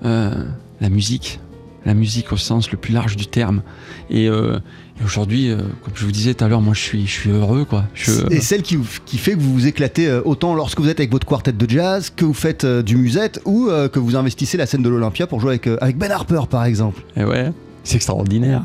la 0.02 0.88
musique. 0.88 1.38
La 1.86 1.94
musique 1.94 2.32
au 2.32 2.36
sens 2.36 2.70
le 2.70 2.76
plus 2.76 2.92
large 2.92 3.16
du 3.16 3.26
terme. 3.26 3.62
Et, 4.10 4.28
euh, 4.28 4.58
et 5.00 5.04
aujourd'hui, 5.04 5.50
euh, 5.50 5.56
comme 5.82 5.94
je 5.94 6.04
vous 6.04 6.12
disais 6.12 6.34
tout 6.34 6.44
à 6.44 6.48
l'heure, 6.48 6.60
moi 6.60 6.74
je 6.74 6.80
suis, 6.80 7.06
je 7.06 7.10
suis 7.12 7.30
heureux. 7.30 7.64
Quoi. 7.64 7.84
Je, 7.94 8.12
Et 8.30 8.40
celle 8.42 8.60
qui, 8.62 8.78
qui 9.06 9.16
fait 9.16 9.32
que 9.32 9.38
vous 9.40 9.52
vous 9.54 9.66
éclatez 9.66 10.06
euh, 10.06 10.20
autant 10.26 10.54
lorsque 10.54 10.78
vous 10.78 10.88
êtes 10.90 11.00
avec 11.00 11.10
votre 11.10 11.26
quartet 11.26 11.52
de 11.52 11.70
jazz, 11.70 12.10
que 12.14 12.24
vous 12.26 12.34
faites 12.34 12.64
euh, 12.64 12.82
du 12.82 12.96
musette 12.96 13.40
ou 13.46 13.68
euh, 13.68 13.88
que 13.88 13.98
vous 13.98 14.14
investissez 14.16 14.58
la 14.58 14.66
scène 14.66 14.82
de 14.82 14.90
l'Olympia 14.90 15.26
pour 15.26 15.40
jouer 15.40 15.52
avec, 15.52 15.66
euh, 15.68 15.78
avec 15.80 15.96
Ben 15.96 16.10
Harper 16.10 16.42
par 16.50 16.64
exemple. 16.64 17.02
Et 17.16 17.24
ouais, 17.24 17.50
c'est 17.82 17.96
extraordinaire. 17.96 18.64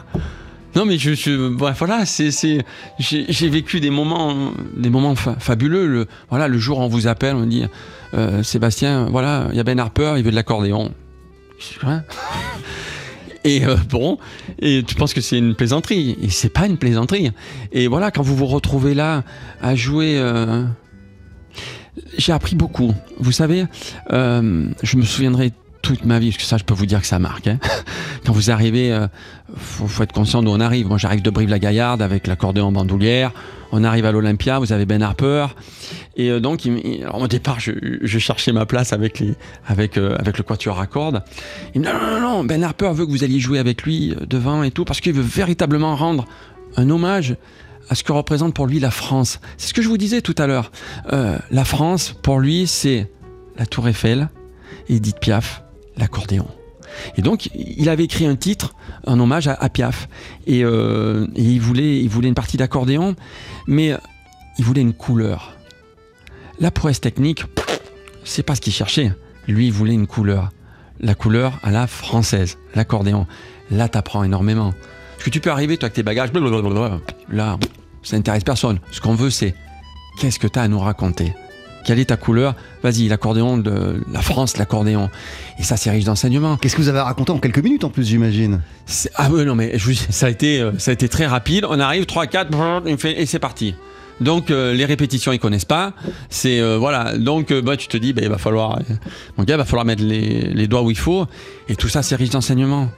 Non 0.75 0.83
mais 0.83 0.97
je, 0.97 1.13
je 1.13 1.47
bref, 1.47 1.77
voilà, 1.79 2.05
c'est, 2.05 2.31
c'est, 2.31 2.65
j'ai, 2.99 3.25
j'ai 3.29 3.47
vécu 3.47 3.79
des 3.79 3.89
moments, 3.91 4.51
des 4.75 4.89
moments 4.89 5.15
fa- 5.15 5.37
fabuleux. 5.39 5.87
Le, 5.87 6.05
voilà, 6.29 6.49
le 6.49 6.57
jour 6.57 6.79
où 6.79 6.81
on 6.81 6.89
vous 6.89 7.07
appelle, 7.07 7.37
on 7.37 7.41
me 7.41 7.45
dit, 7.45 7.63
euh, 8.13 8.43
Sébastien, 8.43 9.07
voilà, 9.09 9.47
il 9.51 9.55
y 9.55 9.59
a 9.61 9.63
Ben 9.63 9.79
Harper, 9.79 10.15
il 10.17 10.23
veut 10.25 10.31
de 10.31 10.35
l'accordéon. 10.35 10.91
Je 11.59 11.63
dis, 11.79 11.85
Hein 11.85 12.03
Et 13.45 13.63
euh, 13.63 13.75
bon, 13.89 14.17
et 14.59 14.83
tu 14.83 14.95
penses 14.95 15.13
que 15.13 15.21
c'est 15.21 15.37
une 15.37 15.53
plaisanterie, 15.53 16.17
et 16.21 16.29
c'est 16.29 16.49
pas 16.49 16.65
une 16.65 16.77
plaisanterie. 16.77 17.31
Et 17.71 17.87
voilà, 17.87 18.09
quand 18.09 18.23
vous 18.23 18.35
vous 18.35 18.47
retrouvez 18.47 18.95
là 18.95 19.23
à 19.61 19.75
jouer, 19.75 20.15
euh, 20.17 20.63
j'ai 22.17 22.33
appris 22.33 22.55
beaucoup. 22.55 22.93
Vous 23.19 23.31
savez, 23.31 23.65
euh, 24.11 24.67
je 24.81 24.97
me 24.97 25.03
souviendrai 25.03 25.53
toute 25.85 26.03
ma 26.03 26.17
vie, 26.17 26.31
parce 26.31 26.37
que 26.37 26.49
ça, 26.49 26.57
je 26.57 26.63
peux 26.63 26.73
vous 26.73 26.87
dire 26.87 26.99
que 26.99 27.05
ça 27.05 27.19
marque. 27.19 27.45
hein. 27.45 27.59
Quand 28.25 28.33
vous 28.33 28.49
arrivez, 28.49 28.91
euh, 28.91 29.07
faut, 29.55 30.01
être 30.01 30.13
conscient 30.13 30.41
d'où 30.41 30.49
on 30.49 30.59
arrive. 30.59 30.87
Moi, 30.87 30.97
j'arrive 30.97 31.21
de 31.21 31.29
Brive-la-Gaillarde 31.29 32.01
avec 32.01 32.25
l'accordéon 32.25 32.65
en 32.65 32.71
bandoulière. 32.71 33.31
On 33.71 33.83
arrive 33.83 34.05
à 34.05 34.11
l'Olympia, 34.11 34.57
vous 34.57 34.73
avez 34.73 34.87
Ben 34.87 35.03
Harper. 35.03 35.45
Et 36.17 36.31
euh, 36.31 36.39
donc, 36.39 36.67
au 37.13 37.27
départ, 37.27 37.59
je, 37.59 38.17
cherchais 38.17 38.51
ma 38.51 38.65
place 38.65 38.93
euh, 38.93 39.35
avec 39.67 39.95
le 39.95 40.43
quatuor 40.43 40.79
à 40.79 40.87
cordes. 40.87 41.23
Il 41.75 41.81
me 41.81 41.85
dit 41.85 41.91
non, 41.93 41.99
non, 41.99 42.19
non, 42.19 42.43
Ben 42.43 42.63
Harper 42.63 42.91
veut 42.93 43.05
que 43.05 43.11
vous 43.11 43.23
alliez 43.23 43.39
jouer 43.39 43.59
avec 43.59 43.83
lui 43.83 44.11
euh, 44.11 44.25
devant 44.25 44.63
et 44.63 44.71
tout, 44.71 44.85
parce 44.85 45.01
qu'il 45.01 45.13
veut 45.13 45.21
véritablement 45.21 45.95
rendre 45.95 46.25
un 46.77 46.89
hommage 46.89 47.35
à 47.89 47.93
ce 47.93 48.03
que 48.03 48.11
représente 48.11 48.55
pour 48.55 48.65
lui 48.65 48.79
la 48.79 48.89
France. 48.89 49.39
C'est 49.57 49.67
ce 49.67 49.73
que 49.75 49.83
je 49.83 49.87
vous 49.87 49.99
disais 49.99 50.21
tout 50.21 50.35
à 50.39 50.47
l'heure. 50.47 50.71
La 51.11 51.65
France, 51.65 52.15
pour 52.23 52.39
lui, 52.39 52.65
c'est 52.65 53.11
la 53.57 53.67
Tour 53.67 53.87
Eiffel, 53.87 54.29
Edith 54.89 55.19
Piaf, 55.19 55.64
l'accordéon. 55.97 56.47
Et 57.17 57.21
donc, 57.21 57.49
il 57.55 57.89
avait 57.89 58.05
écrit 58.05 58.25
un 58.25 58.35
titre, 58.35 58.73
un 59.05 59.19
hommage 59.19 59.47
à, 59.47 59.69
Piaf. 59.69 60.07
Et, 60.47 60.63
euh, 60.63 61.27
et 61.35 61.43
il, 61.43 61.59
voulait, 61.59 61.99
il 61.99 62.09
voulait 62.09 62.29
une 62.29 62.35
partie 62.35 62.57
d'accordéon, 62.57 63.15
mais 63.67 63.95
il 64.57 64.65
voulait 64.65 64.81
une 64.81 64.93
couleur. 64.93 65.57
La 66.59 66.71
prouesse 66.71 67.01
technique, 67.01 67.43
c'est 68.23 68.43
pas 68.43 68.55
ce 68.55 68.61
qu'il 68.61 68.73
cherchait. 68.73 69.11
Lui, 69.47 69.67
il 69.67 69.73
voulait 69.73 69.93
une 69.93 70.07
couleur. 70.07 70.51
La 70.99 71.15
couleur 71.15 71.59
à 71.63 71.71
la 71.71 71.87
française, 71.87 72.57
l'accordéon. 72.73 73.27
Là, 73.71 73.89
t'apprends 73.89 74.23
énormément. 74.23 74.73
Parce 75.13 75.25
que 75.25 75.29
tu 75.29 75.41
peux 75.41 75.51
arriver, 75.51 75.77
toi, 75.77 75.87
avec 75.87 75.95
tes 75.95 76.03
bagages, 76.03 76.31
blablabla. 76.31 76.99
là, 77.29 77.57
ça 78.03 78.15
n'intéresse 78.15 78.43
personne. 78.43 78.79
Ce 78.91 79.01
qu'on 79.01 79.15
veut, 79.15 79.29
c'est 79.29 79.55
qu'est-ce 80.19 80.39
que 80.39 80.47
tu 80.47 80.59
as 80.59 80.63
à 80.63 80.67
nous 80.67 80.79
raconter? 80.79 81.33
Quelle 81.85 81.99
est 81.99 82.05
ta 82.05 82.17
couleur 82.17 82.55
Vas-y, 82.83 83.07
l'accordéon 83.07 83.57
de 83.57 84.03
la 84.11 84.21
France, 84.21 84.57
l'accordéon. 84.57 85.09
Et 85.59 85.63
ça, 85.63 85.77
c'est 85.77 85.91
riche 85.91 86.03
d'enseignements. 86.03 86.57
Qu'est-ce 86.57 86.75
que 86.75 86.81
vous 86.81 86.89
avez 86.89 86.99
raconté 86.99 87.31
en 87.31 87.37
quelques 87.37 87.63
minutes 87.63 87.83
en 87.83 87.89
plus, 87.89 88.07
j'imagine 88.07 88.61
Ah 89.13 89.29
ouais, 89.29 89.45
non, 89.45 89.53
mais 89.53 89.77
je 89.77 89.93
ça 89.93 90.25
a 90.25 90.29
été, 90.29 90.59
euh, 90.59 90.71
ça 90.79 90.91
a 90.91 90.93
été 90.95 91.07
très 91.07 91.27
rapide. 91.27 91.65
On 91.69 91.79
arrive, 91.79 92.07
3, 92.07 92.25
4, 92.25 92.87
et, 92.87 93.25
c'est 93.27 93.39
parti. 93.39 93.75
Donc 94.21 94.49
euh, 94.49 94.73
les 94.73 94.85
répétitions 94.85 95.33
ils 95.33 95.39
connaissent 95.39 95.65
pas, 95.65 95.93
c'est 96.29 96.61
euh, 96.61 96.77
voilà 96.77 97.17
donc 97.17 97.51
euh, 97.51 97.61
bah, 97.61 97.75
tu 97.75 97.87
te 97.87 97.97
dis 97.97 98.13
bah, 98.13 98.21
il 98.23 98.29
va 98.29 98.37
falloir 98.37 98.79
mon 99.37 99.43
gars 99.43 99.55
il 99.55 99.57
va 99.57 99.65
falloir 99.65 99.83
mettre 99.83 100.03
les, 100.03 100.41
les 100.41 100.67
doigts 100.67 100.83
où 100.83 100.89
il 100.89 100.97
faut 100.97 101.25
et 101.67 101.75
tout 101.75 101.89
ça 101.89 102.01
c'est 102.01 102.15
riche 102.15 102.29
d'enseignements. 102.29 102.89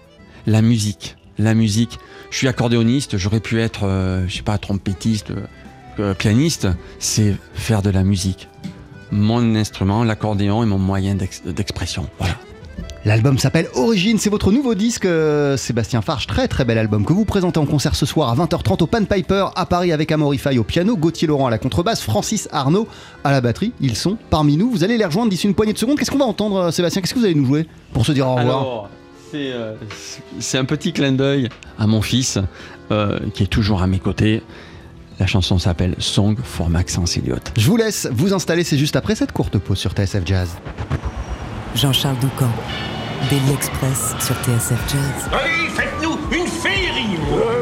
La 0.45 0.61
musique, 0.61 1.17
la 1.39 1.53
musique. 1.55 1.97
Je 2.29 2.37
suis 2.37 2.47
accordéoniste, 2.47 3.17
j'aurais 3.17 3.39
pu 3.39 3.59
être 3.59 3.89
je 4.27 4.35
sais 4.35 4.43
pas 4.43 4.57
trompettiste, 4.57 5.31
pianiste, 6.17 6.67
c'est 6.99 7.35
faire 7.53 7.81
de 7.81 7.89
la 7.89 8.03
musique. 8.03 8.47
Mon 9.11 9.55
instrument, 9.55 10.03
l'accordéon 10.03 10.63
est 10.63 10.67
mon 10.67 10.77
moyen 10.77 11.15
d'ex- 11.15 11.43
d'expression. 11.45 12.07
Voilà. 12.19 12.35
L'album 13.05 13.37
s'appelle 13.37 13.67
Origine, 13.75 14.17
c'est 14.17 14.29
votre 14.29 14.51
nouveau 14.51 14.75
disque, 14.75 15.05
euh, 15.05 15.55
Sébastien 15.55 16.01
Farge, 16.01 16.27
très 16.27 16.49
très 16.49 16.65
bel 16.65 16.77
album 16.77 17.05
que 17.05 17.13
vous 17.13 17.23
présentez 17.23 17.57
en 17.57 17.65
concert 17.65 17.95
ce 17.95 18.05
soir 18.05 18.27
à 18.29 18.35
20h30 18.35 18.83
au 18.83 18.87
Pan 18.87 19.05
Piper 19.05 19.45
à 19.55 19.65
Paris 19.65 19.93
avec 19.93 20.11
Amaury 20.11 20.37
Faye 20.37 20.59
au 20.59 20.63
piano, 20.65 20.97
Gauthier 20.97 21.25
Laurent 21.27 21.47
à 21.47 21.49
la 21.49 21.57
contrebasse, 21.57 22.01
Francis 22.01 22.49
Arnaud 22.51 22.85
à 23.23 23.31
la 23.31 23.39
batterie. 23.39 23.71
Ils 23.79 23.95
sont 23.95 24.17
parmi 24.29 24.57
nous. 24.57 24.69
Vous 24.69 24.83
allez 24.83 24.97
les 24.97 25.05
rejoindre 25.05 25.29
d'ici 25.29 25.47
une 25.47 25.53
poignée 25.53 25.71
de 25.71 25.77
secondes. 25.77 25.97
Qu'est-ce 25.97 26.11
qu'on 26.11 26.17
va 26.17 26.25
entendre, 26.25 26.57
euh, 26.57 26.71
Sébastien? 26.71 27.01
Qu'est-ce 27.01 27.13
que 27.13 27.19
vous 27.19 27.25
allez 27.25 27.35
nous 27.35 27.45
jouer 27.45 27.65
pour 27.93 28.05
se 28.05 28.11
dire 28.11 28.27
au 28.27 28.35
revoir? 28.35 28.59
Alors, 28.59 28.89
c'est 29.31 29.51
euh, 29.53 29.75
c'est 30.39 30.57
un 30.57 30.65
petit 30.65 30.91
clin 30.91 31.13
d'œil 31.13 31.47
à 31.79 31.87
mon 31.87 32.01
fils 32.01 32.39
euh, 32.91 33.19
qui 33.33 33.43
est 33.43 33.47
toujours 33.47 33.81
à 33.81 33.87
mes 33.87 33.99
côtés. 33.99 34.41
La 35.19 35.25
chanson 35.25 35.57
s'appelle 35.57 35.95
Song 35.97 36.37
for 36.43 36.69
Maxence 36.69 37.17
Elliott. 37.17 37.51
Je 37.57 37.65
vous 37.67 37.77
laisse 37.77 38.07
vous 38.11 38.33
installer, 38.33 38.63
c'est 38.63 38.77
juste 38.77 38.95
après 38.95 39.15
cette 39.15 39.31
courte 39.31 39.57
pause 39.57 39.77
sur 39.79 39.91
TSF 39.91 40.21
Jazz. 40.25 40.49
Jean-Charles 41.75 42.17
Doucan, 42.19 42.49
Daily 43.29 43.51
Express 43.53 44.15
sur 44.19 44.35
TSF 44.35 44.79
Jazz. 44.91 45.29
Allez, 45.31 45.66
une 46.31 46.47
féerie 46.47 47.17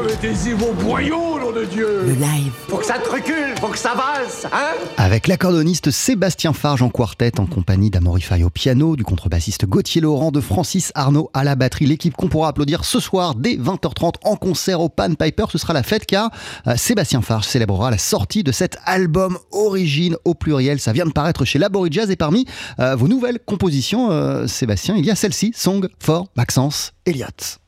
Mettez-y 0.06 0.52
vos 0.52 0.72
boyaux, 0.72 1.38
nom 1.38 1.52
de 1.52 1.64
Dieu 1.64 2.02
Le 2.06 2.14
live. 2.14 2.52
Faut 2.68 2.78
que 2.78 2.86
ça 2.86 2.98
te 2.98 3.08
recule, 3.08 3.54
faut 3.60 3.68
que 3.68 3.78
ça 3.78 3.94
valse, 3.94 4.46
hein 4.52 4.72
Avec 4.96 5.26
l'accordoniste 5.26 5.90
Sébastien 5.90 6.52
Farge 6.52 6.82
en 6.82 6.88
quartet 6.88 7.38
en 7.38 7.46
compagnie 7.46 7.90
d'Amaury 7.90 8.22
Faye 8.22 8.44
au 8.44 8.50
piano, 8.50 8.96
du 8.96 9.04
contrebassiste 9.04 9.66
Gauthier 9.66 10.00
Laurent, 10.00 10.30
de 10.30 10.40
Francis 10.40 10.90
Arnaud 10.94 11.30
à 11.34 11.44
la 11.44 11.54
batterie. 11.54 11.86
L'équipe 11.86 12.14
qu'on 12.14 12.28
pourra 12.28 12.48
applaudir 12.48 12.84
ce 12.84 12.98
soir 12.98 13.34
dès 13.34 13.56
20h30 13.56 14.14
en 14.24 14.36
concert 14.36 14.80
au 14.80 14.88
Pan 14.88 15.14
Piper. 15.14 15.44
Ce 15.50 15.58
sera 15.58 15.72
la 15.72 15.82
fête 15.82 16.06
car 16.06 16.30
euh, 16.66 16.76
Sébastien 16.76 17.20
Farge 17.22 17.46
célébrera 17.46 17.90
la 17.90 17.98
sortie 17.98 18.42
de 18.42 18.52
cet 18.52 18.78
album 18.84 19.38
Origine 19.52 20.16
au 20.24 20.34
pluriel. 20.34 20.80
Ça 20.80 20.92
vient 20.92 21.06
de 21.06 21.12
paraître 21.12 21.44
chez 21.44 21.58
Labori 21.58 21.90
Jazz 21.92 22.10
et 22.10 22.16
parmi 22.16 22.46
euh, 22.80 22.96
vos 22.96 23.08
nouvelles 23.08 23.38
compositions, 23.44 24.10
euh, 24.10 24.46
Sébastien, 24.46 24.96
il 24.96 25.04
y 25.04 25.10
a 25.10 25.14
celle-ci, 25.14 25.52
Song 25.54 25.88
for 25.98 26.28
Maxence 26.36 26.92
Elliott. 27.04 27.60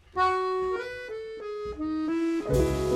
Thank 2.49 2.83
you. 2.83 2.88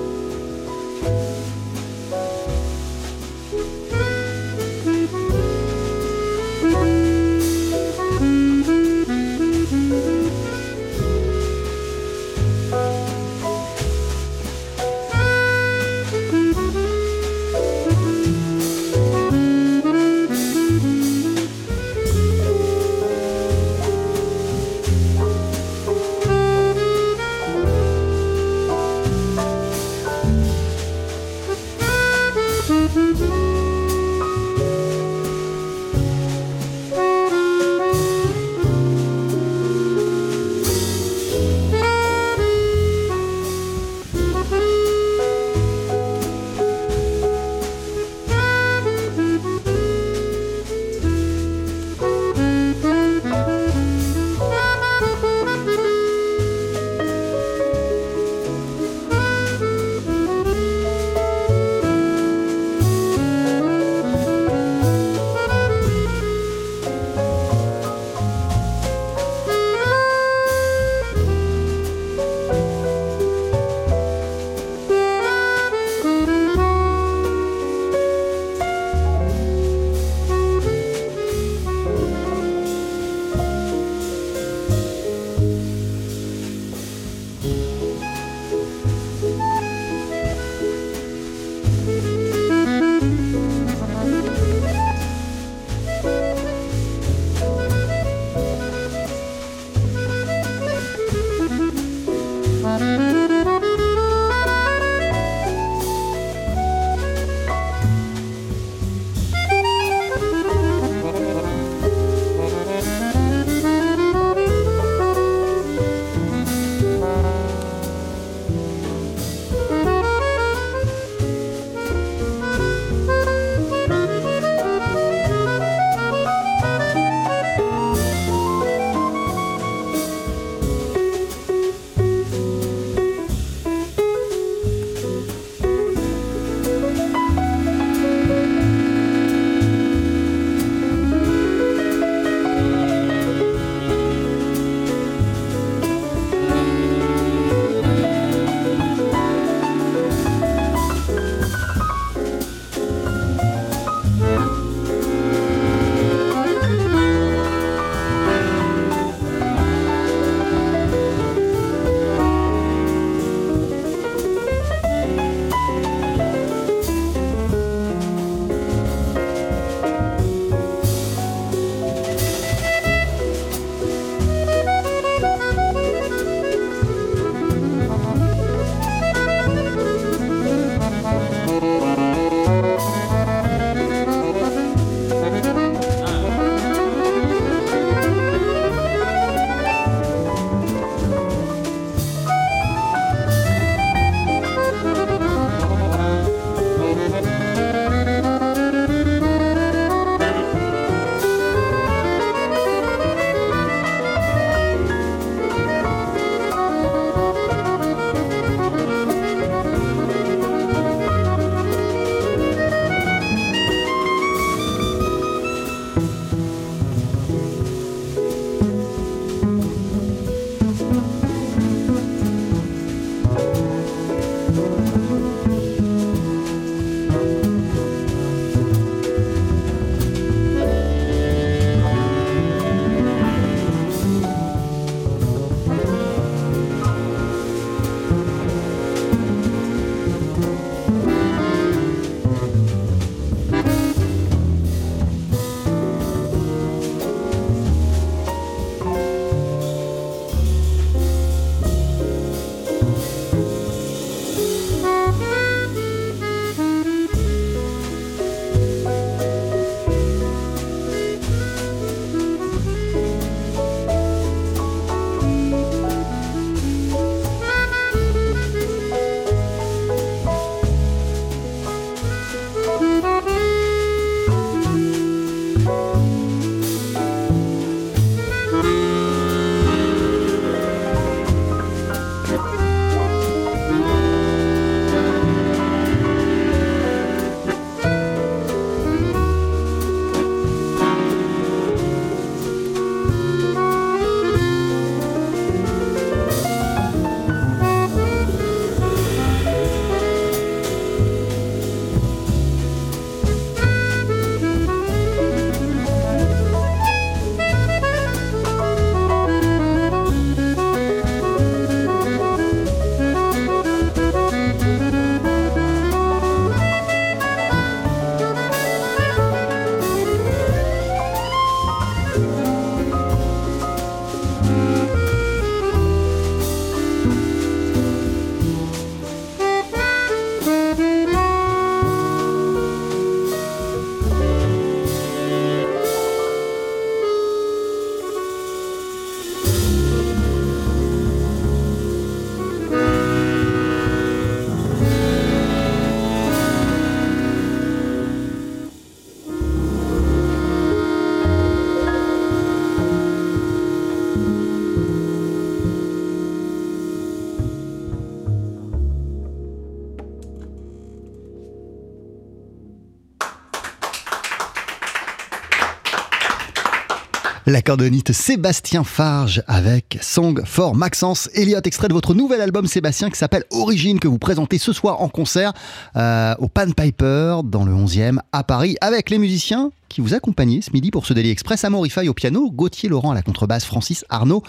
L'accordéoniste 367.52 368.14
Sébastien 368.14 368.82
Farge 368.82 369.42
avec 369.46 369.98
Song 370.00 370.40
for 370.46 370.74
Maxence 370.74 371.28
Elliott, 371.34 371.66
extrait 371.66 371.86
de 371.86 371.92
votre 371.92 372.14
nouvel 372.14 372.40
album 372.40 372.66
Sébastien 372.66 373.10
qui 373.10 373.18
s'appelle 373.18 373.44
Origine, 373.50 374.00
que 374.00 374.08
vous 374.08 374.16
présentez 374.16 374.56
ce 374.56 374.72
soir 374.72 375.02
en 375.02 375.10
concert 375.10 375.52
euh, 375.96 376.34
au 376.38 376.48
Pan 376.48 376.70
Piper 376.70 377.40
dans 377.44 377.66
le 377.66 377.72
11e 377.72 378.20
à 378.32 378.42
Paris 378.42 378.76
avec 378.80 379.10
les 379.10 379.18
musiciens 379.18 379.70
qui 379.90 380.00
vous 380.00 380.14
accompagnaient 380.14 380.62
ce 380.62 380.70
midi 380.72 380.90
pour 380.90 381.04
ce 381.04 381.12
Daily 381.12 381.28
Express. 381.28 381.62
Amorify 381.66 382.08
au 382.08 382.14
piano, 382.14 382.50
Gauthier 382.50 382.88
Laurent 382.88 383.10
à 383.10 383.14
la 383.14 383.20
contrebasse, 383.20 383.66
Francis 383.66 384.06
Arnaud 384.08 384.42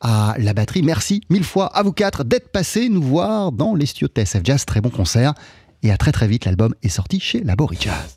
à 0.00 0.34
la 0.38 0.54
batterie. 0.54 0.80
Merci 0.80 1.20
mille 1.28 1.44
fois 1.44 1.66
à 1.66 1.82
vous 1.82 1.92
quatre 1.92 2.24
d'être 2.24 2.48
passés 2.48 2.88
nous 2.88 3.02
voir 3.02 3.52
dans 3.52 3.74
les 3.74 3.84
studios 3.84 4.08
de 4.08 4.22
TSF 4.22 4.40
Jazz. 4.44 4.64
Très 4.64 4.80
bon 4.80 4.88
concert 4.88 5.34
et 5.82 5.92
à 5.92 5.98
très 5.98 6.10
très 6.10 6.26
vite. 6.26 6.46
L'album 6.46 6.74
est 6.82 6.88
sorti 6.88 7.20
chez 7.20 7.40
Labori 7.40 7.76
Jazz. 7.78 8.14